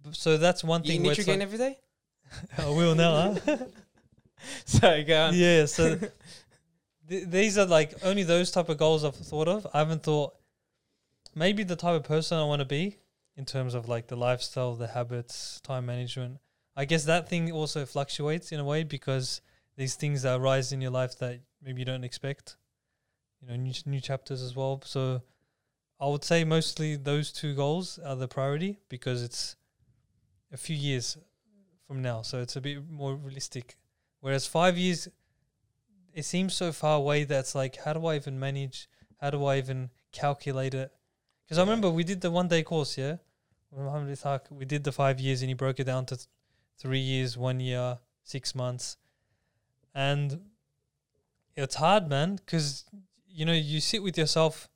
[0.05, 1.79] B- So that's one You thing eat where it's Nutrigrain like, every day?
[2.59, 3.57] I will now, huh?
[4.67, 5.35] Sorry, go on.
[5.35, 5.99] yeah, so
[7.09, 9.67] th- these are like only those type of goals I've thought of.
[9.73, 10.35] I haven't thought
[11.35, 12.99] maybe the type of person I want to be
[13.37, 16.39] in terms of like the lifestyle, the habits, time management.
[16.77, 19.41] I guess that thing also fluctuates in a way because
[19.77, 22.57] these things that arise in your life that maybe you don't expect.
[23.41, 24.83] You know, new new chapters as well.
[24.85, 25.23] So
[26.01, 29.57] I would say mostly those two goals are the priority because it's
[30.53, 31.17] a few years
[31.87, 33.77] from now, so it's a bit more realistic.
[34.21, 35.09] Whereas five years,
[36.15, 38.89] it seems so far away that it's like, how do I even manage?
[39.21, 40.93] How do I even calculate it?
[41.45, 43.17] Because I remember we did the one day course, yeah.
[43.77, 46.27] Muhammad Ishaq, we did the five years, and he broke it down to th-
[46.79, 48.97] three years, one year, six months,
[49.95, 50.41] and
[51.55, 52.37] it's hard, man.
[52.37, 52.85] Because
[53.29, 54.69] you know you sit with yourself,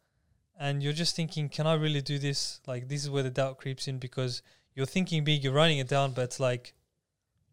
[0.60, 2.60] and you're just thinking, can I really do this?
[2.66, 4.42] Like this is where the doubt creeps in because
[4.74, 6.74] you're thinking big, you're writing it down, but it's like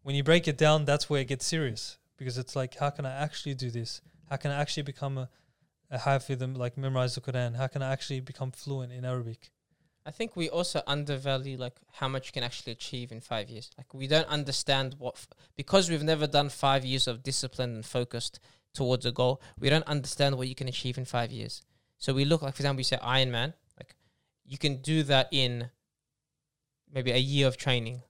[0.02, 3.06] when you break it down, that's where it gets serious because it's like, how can
[3.06, 4.02] I actually do this?
[4.28, 5.30] How can I actually become a,
[5.90, 7.56] a hafiz and like memorize the Quran?
[7.56, 9.50] How can I actually become fluent in Arabic?
[10.04, 13.70] I think we also undervalue like how much you can actually achieve in five years.
[13.78, 17.86] Like we don't understand what f- because we've never done five years of discipline and
[17.86, 18.38] focused
[18.74, 19.40] towards a goal.
[19.58, 21.62] We don't understand what you can achieve in five years.
[21.96, 23.54] So we look like, for example, you say Ironman.
[23.78, 23.96] Like
[24.44, 25.70] you can do that in
[26.92, 28.02] maybe a year of training.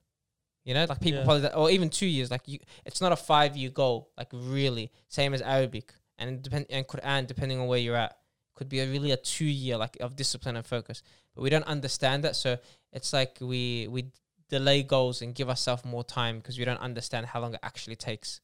[0.63, 1.25] You know, like people Yeah.
[1.25, 2.29] probably that, or even two years.
[2.29, 4.09] Like you, it's not a five year goal.
[4.17, 8.17] Like really, same as Arabic and depend and Quran, depending on where you're at,
[8.55, 11.01] could be a really a two year like of discipline and focus
[11.33, 12.35] but we don't understand that.
[12.35, 12.57] So
[12.91, 14.11] it's like we we
[14.49, 17.95] delay goals and give ourselves more time because we don't understand how long it actually
[17.95, 18.41] takes.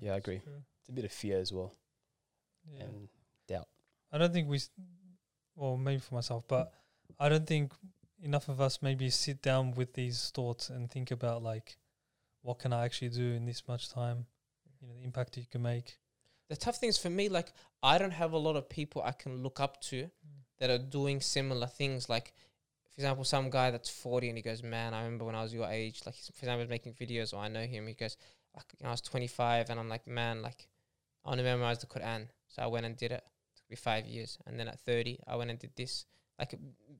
[0.00, 0.38] Yeah, I agree.
[0.38, 0.62] True.
[0.80, 1.74] It's a bit of fear as well.
[2.72, 2.84] Yeah.
[2.84, 3.08] And
[3.48, 3.68] doubt.
[4.12, 4.70] I don't think we, s-
[5.56, 6.72] well, maybe for myself, but
[7.18, 7.72] I don't think
[8.22, 11.76] enough of us maybe sit down with these thoughts and think about like,
[12.42, 14.26] what can I actually do in this much time?
[14.80, 15.98] You know, the impact you can make.
[16.48, 17.52] The tough thing is for me, like
[17.82, 20.10] I don't have a lot of people I can look up to hmm.
[20.58, 22.08] that are doing similar things.
[22.08, 22.32] Like,
[22.84, 25.52] for example, some guy that's forty and he goes, "Man, I remember when I was
[25.52, 27.86] your age." Like, he's- for example, making videos, or I know him.
[27.86, 28.16] He goes,
[28.56, 30.68] like, you know, "I was twenty five, and I'm like, man, like,
[31.24, 33.22] I want to memorize the Quran." So I went and did it.
[33.22, 33.24] it.
[33.56, 36.06] Took me five years, and then at thirty, I went and did this.
[36.38, 36.54] Like,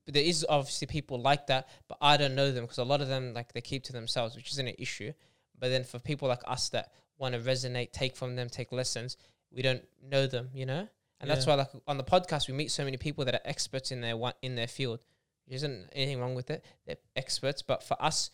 [0.05, 3.07] there is obviously people like that, but I don't know them because a lot of
[3.07, 5.13] them like they keep to themselves, which isn't an issue.
[5.57, 9.17] But then for people like us that want to resonate, take from them, take lessons,
[9.51, 10.87] we don't know them, you know.
[11.21, 13.91] And that's why, like on the podcast, we meet so many people that are experts
[13.91, 15.03] in their one in their field.
[15.47, 17.61] There isn't anything wrong with it; they're experts.
[17.61, 18.31] But for us,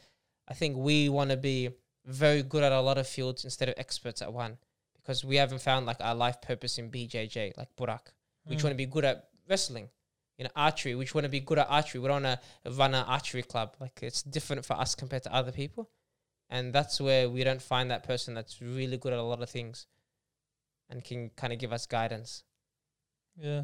[0.47, 1.70] I think we want to be
[2.06, 4.60] very good at a lot of fields instead of experts at one,
[4.93, 8.12] because we haven't found like our life purpose in BJJ, like Burak.
[8.47, 8.64] We Mm.
[8.64, 9.89] want to be good at wrestling,
[10.43, 10.95] know, archery.
[10.95, 12.01] We want to be good at archery.
[12.01, 13.75] We don't want to run an archery club.
[13.79, 15.89] Like it's different for us compared to other people,
[16.49, 19.49] and that's where we don't find that person that's really good at a lot of
[19.49, 19.88] things,
[20.89, 22.43] and can kind of give us guidance.
[23.38, 23.63] Yeah,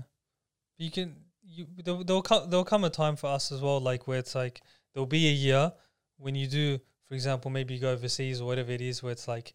[0.78, 1.16] you can.
[1.44, 4.36] You there'll there'll come there'll come a time for us as well, like where it's
[4.36, 4.62] like
[4.94, 5.74] there'll be a year
[6.18, 9.28] when you do, for example, maybe you go overseas or whatever it is, where it's
[9.28, 9.54] like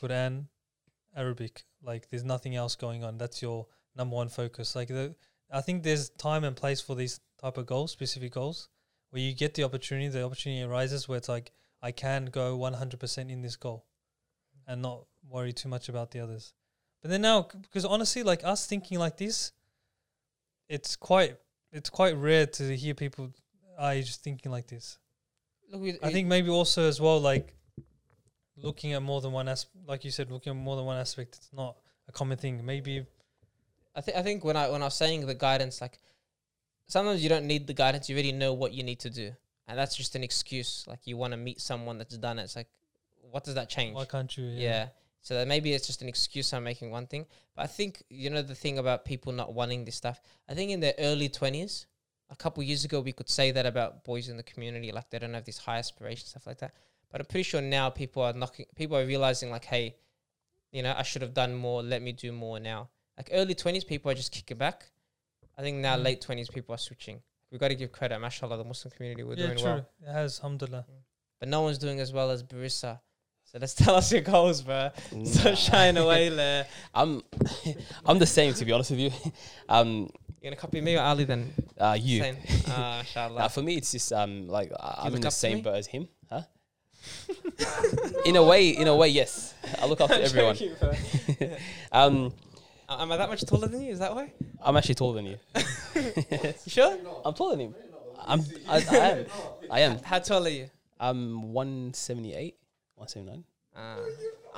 [0.00, 0.46] Quran,
[1.16, 3.18] Arabic, like there's nothing else going on.
[3.18, 4.76] That's your number one focus.
[4.76, 5.14] Like the,
[5.54, 8.68] I think there's time and place for these type of goals, specific goals,
[9.10, 10.08] where you get the opportunity.
[10.08, 13.86] The opportunity arises where it's like I can go 100% in this goal,
[14.66, 16.54] and not worry too much about the others.
[17.02, 19.52] But then now, because honestly, like us thinking like this,
[20.68, 21.36] it's quite
[21.70, 23.30] it's quite rare to hear people
[23.78, 24.98] are just thinking like this.
[25.70, 27.54] Look, we, I think maybe also as well, like
[28.56, 31.36] looking at more than one aspect, like you said, looking at more than one aspect.
[31.36, 31.76] It's not
[32.08, 32.64] a common thing.
[32.64, 33.04] Maybe
[33.94, 35.98] I think I think when I when I was saying the guidance, like
[36.86, 38.08] sometimes you don't need the guidance.
[38.08, 39.32] You already know what you need to do,
[39.68, 40.84] and that's just an excuse.
[40.86, 42.42] Like you want to meet someone that's done it.
[42.44, 42.68] It's like,
[43.30, 43.94] what does that change?
[43.94, 44.44] why can't you?
[44.44, 44.88] Yeah.
[45.24, 47.24] So that maybe it's just an excuse I'm making one thing.
[47.56, 50.70] But I think, you know, the thing about people not wanting this stuff, I think
[50.70, 51.86] in their early 20s,
[52.28, 55.18] a couple years ago, we could say that about boys in the community, like they
[55.18, 56.74] don't have these high aspirations, stuff like that.
[57.10, 59.96] But I'm pretty sure now people are knocking, people are realizing, like, hey,
[60.72, 61.82] you know, I should have done more.
[61.82, 62.90] Let me do more now.
[63.16, 64.86] Like early 20s, people are just kicking back.
[65.56, 66.02] I think now Mm.
[66.04, 67.22] late 20s, people are switching.
[67.50, 69.64] We've got to give credit, mashallah, the Muslim community, we're yeah, doing true.
[69.66, 69.88] well.
[70.02, 70.84] It has, alhamdulillah.
[71.38, 73.00] But no one's doing as well as Barisa.
[73.44, 74.90] So let's tell us your goals, bro.
[75.24, 75.54] So Nah.
[75.54, 76.66] shine away, le.
[76.94, 77.22] I'm
[78.06, 79.12] I'm the same to be honest with you.
[79.68, 80.10] Um,
[80.40, 81.52] You gonna copy me or Ali then?
[81.78, 82.20] uh, you.
[82.20, 82.36] Same.
[82.68, 83.42] Ah, mashallah.
[83.42, 85.62] Uh, for me, it's just um like I- I'm look in the same me?
[85.62, 86.42] boat as him, huh?
[88.24, 89.54] in a way, in a way, yes.
[89.80, 90.56] I look after everyone.
[90.56, 91.56] joking.
[91.92, 92.32] Um,
[93.00, 93.92] Am I that much taller than you?
[93.92, 94.32] Is that why?
[94.62, 95.38] I'm actually taller than you.
[95.94, 96.98] You sure?
[97.24, 97.74] I'm taller than him.
[98.18, 98.40] I'm.
[98.68, 99.26] I, I am.
[99.70, 99.98] I am.
[100.02, 100.68] How tall are you?
[100.98, 102.56] I'm 178,
[102.96, 103.44] 179
[103.76, 103.80] Uh,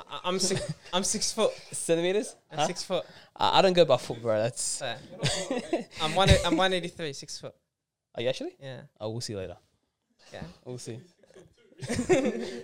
[0.09, 0.73] I, I'm six.
[0.93, 1.51] I'm six foot.
[1.71, 2.35] centimeters.
[2.51, 2.67] I'm Huh?
[2.67, 3.05] six foot.
[3.35, 4.41] I, I don't go by foot, bro.
[4.41, 4.81] That's.
[6.01, 6.29] I'm one.
[6.45, 7.13] I'm one eighty three.
[7.13, 7.53] Six foot.
[8.15, 8.55] Are you actually?
[8.61, 8.81] Yeah.
[8.99, 9.57] Oh, we'll see later.
[10.33, 10.43] Yeah.
[10.65, 10.99] We'll see.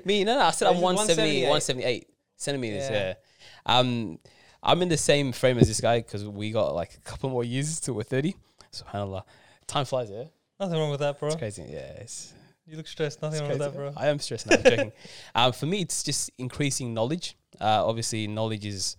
[0.05, 0.45] Me, no, no.
[0.45, 1.47] I said Oh, I'm 170, 178.
[1.47, 2.07] 178
[2.37, 2.89] centimeters.
[2.89, 3.13] Yeah.
[3.13, 3.77] Yeah.
[3.77, 4.19] Um,
[4.63, 7.43] I'm in the same frame as this guy because we got like a couple more
[7.43, 8.35] years till we're 30.
[8.71, 9.23] Subhanallah.
[9.67, 10.23] Time flies, yeah.
[10.59, 11.27] Nothing wrong with that, bro.
[11.27, 11.63] It's crazy.
[11.69, 11.79] Yeah.
[11.97, 12.33] It's,
[12.65, 13.21] You look stressed.
[13.21, 13.93] Nothing wrong with that, bro.
[13.97, 14.55] I am stressed now.
[14.55, 14.91] I'm joking.
[15.35, 17.35] Um, for me, it's just increasing knowledge.
[17.59, 18.95] Uh, obviously, knowledge is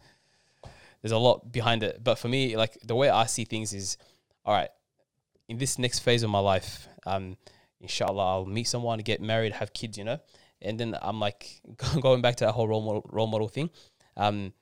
[1.00, 3.96] there's a lot behind it, but for me, like the way I see things is,
[4.44, 4.70] all right,
[5.48, 7.36] in this next phase of my life, um,
[7.80, 10.18] inshallah, I'll meet someone, get married, have kids, you know,
[10.62, 11.60] and then I'm like
[12.00, 13.70] going back to that whole role model, role model thing.
[14.16, 14.52] Um,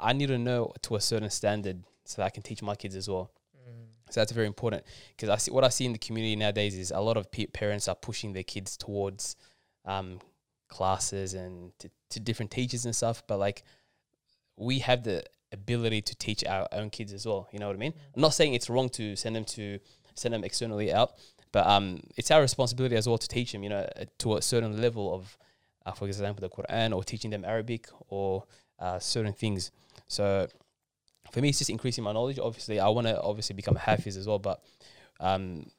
[0.00, 2.96] I need to know to a certain standard so that I can teach my kids
[2.96, 3.30] as well.
[4.10, 4.84] So that's very important
[5.16, 7.46] because I see what I see in the community nowadays is a lot of pe-
[7.46, 9.34] parents are pushing their kids towards
[9.86, 10.20] um,
[10.68, 13.22] classes and to, to different teachers and stuff.
[13.26, 13.64] But like,
[14.56, 17.48] we have the ability to teach our own kids as well.
[17.50, 17.94] You know what I mean?
[18.14, 19.78] I'm not saying it's wrong to send them to
[20.14, 21.14] send them externally out,
[21.50, 23.62] but um, it's our responsibility as well to teach them.
[23.62, 25.38] You know, uh, to a certain level of,
[25.86, 28.44] uh, for example, the Quran or teaching them Arabic or
[28.84, 29.70] uh, certain things.
[30.08, 30.46] So
[31.32, 32.38] for me, it's just increasing my knowledge.
[32.38, 34.62] Obviously, I want to obviously become a hafiz as well, but
[35.20, 35.70] um,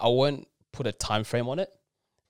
[0.00, 1.70] I won't put a time frame on it.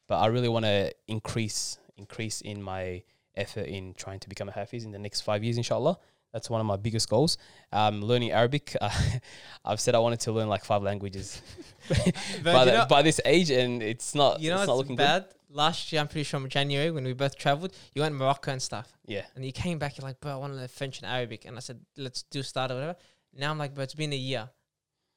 [0.07, 3.03] But I really want to increase increase in my
[3.37, 5.99] effort in trying to become a hafiz in the next five years, inshallah.
[6.33, 7.39] That's one of my biggest goals.
[7.73, 8.77] Um, learning Arabic.
[8.81, 8.91] Uh,
[9.65, 11.41] I've said I wanted to learn like five languages
[12.45, 14.41] by, the- know, by this age, and it's not.
[14.41, 15.27] you know it's not looking bad?
[15.53, 18.53] Last year, I'm pretty sure in January when we both traveled, you went to Morocco
[18.53, 18.93] and stuff.
[19.07, 19.99] Yeah, and you came back.
[19.99, 22.43] You're like, bro, I want to learn French and Arabic, and I said, let's do
[22.43, 22.97] start or whatever.
[23.37, 24.49] Now I'm like, bro, it's been a year,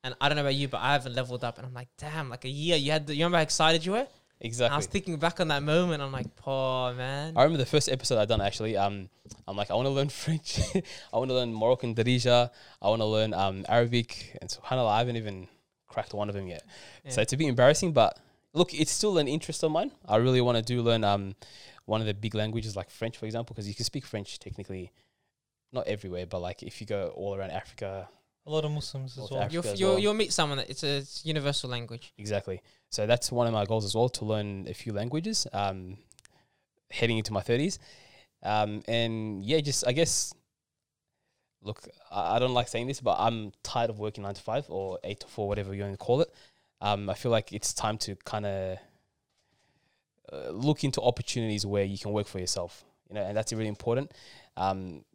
[0.04, 2.30] and I don't know about you, but I haven't leveled up, and I'm like, damn,
[2.30, 2.78] like a year.
[2.78, 4.08] You had, the, you remember how excited you were?
[4.42, 4.74] Exactly.
[4.74, 6.02] I was thinking back on that moment.
[6.02, 7.34] I'm like, poor man.
[7.38, 8.76] I remember the first episode I done actually.
[8.76, 9.08] Um,
[9.48, 10.60] I'm like, I want to learn French.
[11.14, 12.50] I want to learn Moroccan Darija.
[12.82, 14.38] I want to learn um Arabic.
[14.42, 15.48] And subhanallah, I haven't even
[15.88, 16.64] cracked one of them yet.
[17.08, 17.22] So Yeah.
[17.22, 18.20] it's a bit embarrassing, but
[18.54, 19.92] look, it's still an interest of mine.
[20.08, 21.36] I really want to do learn um
[21.86, 24.92] one of the big languages like French, for example, because you can speak French technically,
[25.72, 28.08] not everywhere, but like if you go all around Africa,
[28.46, 29.48] A lot of Muslims as well.
[29.50, 30.00] You'll, as you'll, well.
[30.00, 32.14] you'll meet someone that it's a it's universal language.
[32.18, 32.62] exactly.
[32.90, 35.48] So that's one of my goals as well to learn a few languages.
[35.52, 35.98] Um,
[36.92, 37.80] heading into my thirties,
[38.44, 40.34] um, and yeah, just I guess
[41.64, 41.82] look,
[42.12, 45.00] I, I don't like saying this, but I'm tired of working nine to five or
[45.04, 46.30] eight to four, whatever you want to call it.
[46.84, 48.78] Um, I feel like it's time to kind of
[50.32, 52.84] uh, look into opportunities where you can work for yourself.
[53.08, 54.12] You know, and that's really important.
[54.58, 55.06] Um,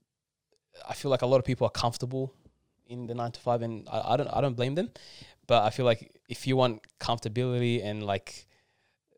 [0.88, 2.32] I feel like a lot of people are comfortable
[2.86, 4.90] in the nine to five, and I, I don't I don't blame them.
[5.46, 8.46] But I feel like if you want comfortability and like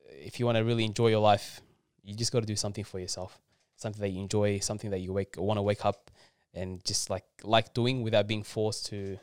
[0.09, 1.61] if you want to really enjoy your life,
[2.03, 3.39] you just got to do something for yourself,
[3.77, 6.11] something that you enjoy, something that you wake want to wake up
[6.53, 9.19] and just like like doing without being forced to,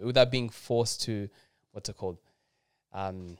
[0.00, 1.28] without being forced to,
[1.70, 2.18] what's it called?
[2.96, 3.36] Um,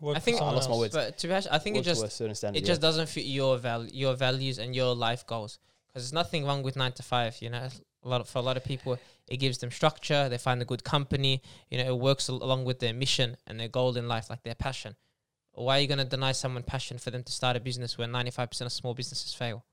[0.00, 0.94] Work I think- I lost my words.
[0.94, 2.62] But to be honest, I think it work to just a certain standard.
[2.62, 5.58] it just doesn't fit your val your values and your life goals.
[5.86, 7.68] Because there's nothing wrong with nine to five you know?
[8.02, 10.64] A lot of, for a lot of people it gives them structure they find a
[10.66, 11.40] good company
[11.70, 14.42] you know it works al- along with their mission and their goal in life like
[14.42, 14.96] their passion.
[15.52, 18.08] Why are you going to deny someone passion for them to start a business where
[18.08, 19.64] 95% of small businesses fail?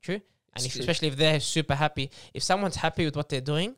[0.00, 0.20] True?
[0.54, 3.74] And if, especially if they're super happy if someone's happy with what they're doing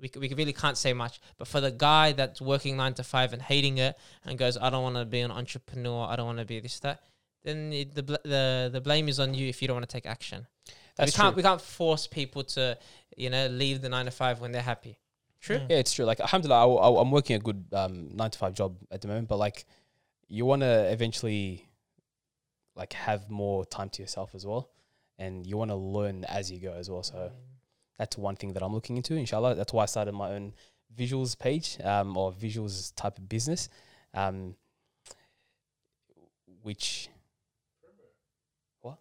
[0.00, 3.32] we, we really can't say much but for the guy that's working nine to five
[3.32, 6.38] and hating it and goes i don't want to be an entrepreneur i don't want
[6.38, 7.02] to be this that
[7.46, 10.04] then it, the the the blame is on you if you don't want to take
[10.04, 10.46] action.
[10.96, 11.36] That's we can't true.
[11.36, 12.76] we can't force people to
[13.16, 14.98] you know leave the nine to five when they're happy.
[15.40, 15.58] True.
[15.58, 15.70] Mm.
[15.70, 16.04] Yeah, it's true.
[16.04, 19.28] Like, alhamdulillah, I, I'm working a good um, nine to five job at the moment,
[19.28, 19.64] but like,
[20.28, 21.68] you want to eventually,
[22.74, 24.70] like, have more time to yourself as well,
[25.18, 27.04] and you want to learn as you go as well.
[27.04, 27.30] So
[27.98, 29.14] that's one thing that I'm looking into.
[29.14, 30.52] Inshallah, that's why I started my own
[30.96, 33.68] visuals page um, or visuals type of business,
[34.14, 34.54] um,
[36.62, 37.08] which.
[38.82, 38.98] What?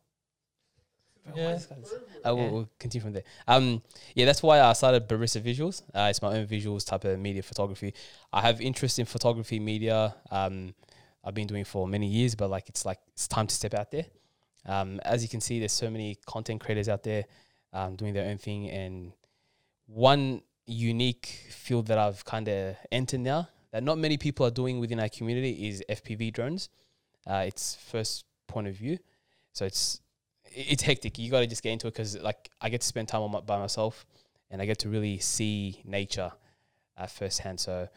[1.35, 1.57] Yeah.
[2.23, 2.51] I will Yeah.
[2.51, 3.23] we'll continue from there.
[3.47, 3.81] Um,
[4.13, 5.81] yeah, that's why I started Barisa Visuals.
[5.93, 7.93] Uh, it's my own visuals type of media photography.
[8.31, 10.15] I have interest in photography media.
[10.31, 10.73] Um,
[11.23, 13.73] I've been doing it for many years, but like it's like it's time to step
[13.73, 14.05] out there.
[14.67, 17.25] Um, as you can see, there's so many content creators out there
[17.75, 19.11] um, doing their own thing, and
[19.85, 24.79] one unique field that I've kind of entered now that not many people are doing
[24.79, 26.69] within our community is FPV drones.
[27.27, 28.97] Uh, it's first point of view,
[29.51, 29.99] so it's
[30.45, 31.19] it's hectic.
[31.19, 33.41] You got to just get into it because like I get to spend time my,
[33.41, 34.05] by myself,
[34.49, 36.31] and I get to really see nature
[36.97, 37.59] uh, firsthand.
[37.59, 37.89] So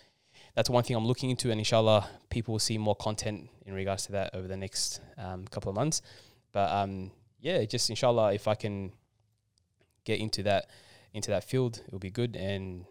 [0.54, 4.06] that's one thing I'm looking into, and inshallah, people will see more content in regards
[4.06, 6.02] to that over the next um, couple of months.
[6.52, 8.92] But um, yeah, just inshallah, if I can
[10.08, 10.64] get into that
[11.12, 12.34] into that field, it'll be good.
[12.36, 12.86] And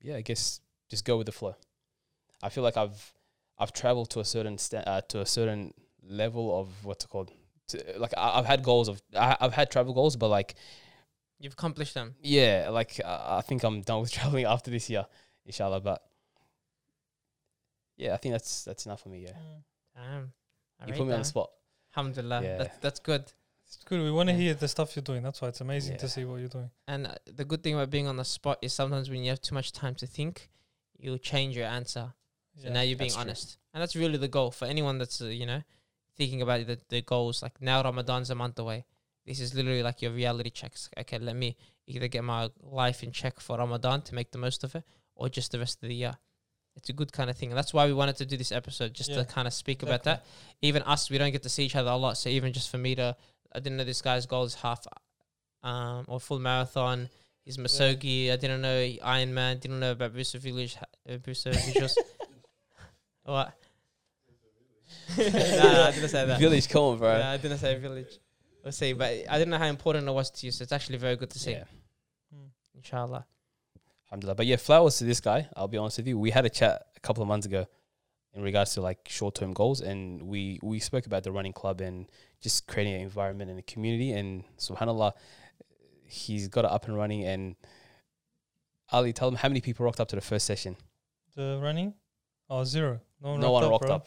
[0.00, 1.56] yeah, I guess just go with the flow.
[2.42, 3.12] I feel like I've
[3.58, 7.30] I've traveled to a certain sta- uh, to a certain level of what's it called.
[7.68, 10.54] To, like I, I've had goals of I, I've had travel goals, but like
[11.42, 12.14] You've accomplished them.
[12.22, 15.06] yeah, like uh, I think I'm done with traveling after this year,
[15.46, 15.80] inshallah.
[15.80, 16.00] But
[17.96, 19.22] yeah, I think that's that's enough for me.
[19.26, 19.36] Yeah,
[19.96, 20.32] Damn.
[20.80, 21.50] I you put me on the spot.
[21.96, 22.42] Alhamdulillah.
[22.42, 22.58] Yeah.
[22.58, 23.24] That's that's good.
[23.72, 24.02] It's good.
[24.02, 24.38] We want to Yeah.
[24.40, 25.22] hear the stuff you're doing.
[25.22, 25.98] That's why it's amazing Yeah.
[26.00, 26.70] to see what you're doing.
[26.88, 29.40] And uh, the good thing about being on the spot is sometimes when you have
[29.40, 30.50] too much time to think,
[30.98, 32.12] you'll change your answer.
[32.56, 32.72] So Yeah.
[32.72, 33.20] now you're being that's true.
[33.22, 35.62] honest, and that's really the goal for anyone that's uh, you know
[36.16, 37.42] thinking about the the goals.
[37.42, 38.86] Like now Ramadan's a month away.
[39.24, 40.90] This is literally like your reality checks.
[40.98, 41.56] Okay, let me
[41.86, 44.82] either get my life in check for Ramadan to make the most of it,
[45.14, 46.18] or just the rest of the year.
[46.76, 47.50] It's a good kind of thing.
[47.50, 49.82] And that's why we wanted to do this episode, just Yeah, to kind of speak
[49.82, 50.24] about that.
[50.62, 52.16] Even us, we don't get to see each other a lot.
[52.16, 53.16] So even just for me to,
[53.52, 54.86] I didn't know this guy's goal is half,
[55.62, 57.08] um, or full marathon.
[57.44, 58.30] He's Misogi.
[58.30, 59.60] I didn't know Ironman.
[59.60, 60.76] Didn't know about Busa Village.
[61.08, 61.94] Uh, Busa Visuals.
[63.24, 63.52] what?
[65.18, 66.38] nah, nah, I didn't say that.
[66.38, 67.18] Village, come on, bro.
[67.18, 68.18] Yeah, I didn't say village.
[68.62, 70.52] We'll see, but I didn't know how important it was to you.
[70.52, 71.52] So it's actually very good to see.
[71.52, 71.64] Yeah.
[72.74, 73.26] Inshallah.
[74.08, 74.34] Alhamdulillah.
[74.34, 75.48] But yeah, flowers to this guy.
[75.56, 76.18] I'll be honest with you.
[76.18, 77.66] We had a chat a couple of months ago
[78.34, 81.80] in regards to like short term goals, and we we spoke about the running club
[81.80, 82.06] and
[82.40, 84.12] just creating an environment and a community.
[84.12, 85.12] And Subhanallah,
[86.06, 87.24] he's got it up and running.
[87.24, 87.56] And
[88.92, 90.76] Ali, tell him how many people rocked up to the first session.
[91.36, 91.94] The running?
[92.48, 93.00] Oh, zero.
[93.22, 94.06] No one no rocked one up, rocked up.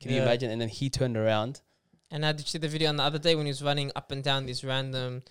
[0.00, 0.50] Can you imagine?
[0.50, 1.62] And then he turned around.
[2.10, 3.90] And I did you see the video on the other day when he was running
[3.96, 5.22] up and down this random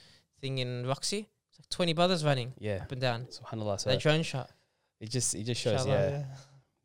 [0.42, 1.28] thing in Roxy.
[1.50, 2.80] It's like twenty brothers running Yeah.
[2.84, 3.26] up and down.
[3.32, 3.80] Subhanallah.
[3.80, 4.52] So That drone shot.
[5.00, 6.10] it just it just shows, Inshallah.
[6.10, 6.24] yeah,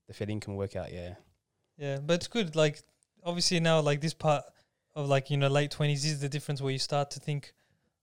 [0.08, 0.92] the fitting can work out.
[0.92, 1.14] Yeah.
[1.76, 2.54] Yeah, but it's good.
[2.56, 2.82] Like
[3.24, 4.44] obviously now, like this part
[4.94, 7.52] of like you know late twenties is the difference where you start to think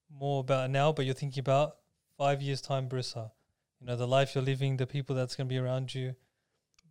[0.10, 1.78] more about now, but you're thinking about
[2.18, 3.32] five years time, Barisa.
[3.80, 6.16] You know the life you're living, the people that's gonna be around you,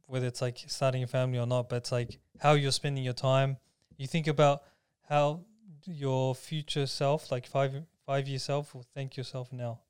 [0.06, 1.68] whether it's like starting a family or not.
[1.68, 3.58] But it's like how you're spending your time.
[3.96, 4.62] You think about
[5.08, 5.44] how
[5.84, 7.74] your future self, like five
[8.06, 9.80] five year self, will thank yourself now.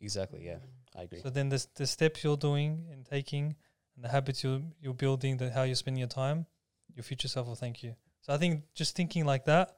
[0.00, 0.44] Exactly.
[0.44, 0.58] Yeah.
[0.96, 1.20] I agree.
[1.20, 3.56] So then the the steps you're doing and taking,
[3.96, 6.46] and the habits you're you're building, the how you're spending your time,
[6.94, 7.94] your future self will thank you.
[8.22, 9.76] So I think just thinking like that,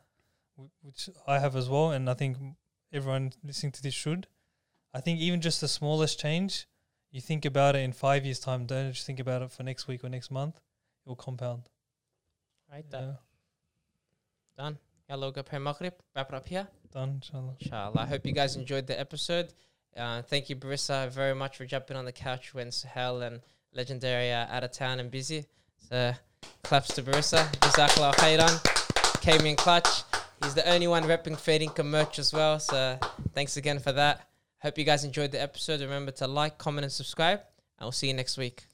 [0.82, 2.36] which I have as well, and I think
[2.92, 4.26] everyone listening to this should,
[4.94, 6.66] I think even just the smallest change,
[7.10, 8.66] you think about it in five years' time.
[8.66, 10.56] Don't just think about it for next week or next month.
[10.56, 11.68] It will compound.
[12.70, 13.00] Right, Yeah.
[13.00, 13.18] done.
[14.56, 14.78] Done.
[15.44, 15.94] Pray Maghrib.
[16.14, 16.66] Wrap it up here.
[16.90, 17.56] Done, inshallah.
[17.60, 18.00] Inshallah.
[18.00, 19.52] I hope you guys enjoyed the episode.
[19.96, 23.40] Uh, thank you, Barisa, very much for jumping on the couch when Sahel and
[23.76, 25.44] Legendary are out of town and busy.
[25.90, 26.14] So,
[26.64, 27.44] claps to Barisa.
[27.60, 29.20] Jazakallah khairan.
[29.20, 30.02] Came in clutch.
[30.42, 32.58] He's the only one repping Fair Dinkum merch as well.
[32.58, 32.98] So,
[33.34, 34.26] thanks again for that.
[34.62, 35.82] Hope you guys enjoyed the episode.
[35.82, 37.40] Remember to like, comment, and subscribe.
[37.78, 38.64] And we'll see you next week.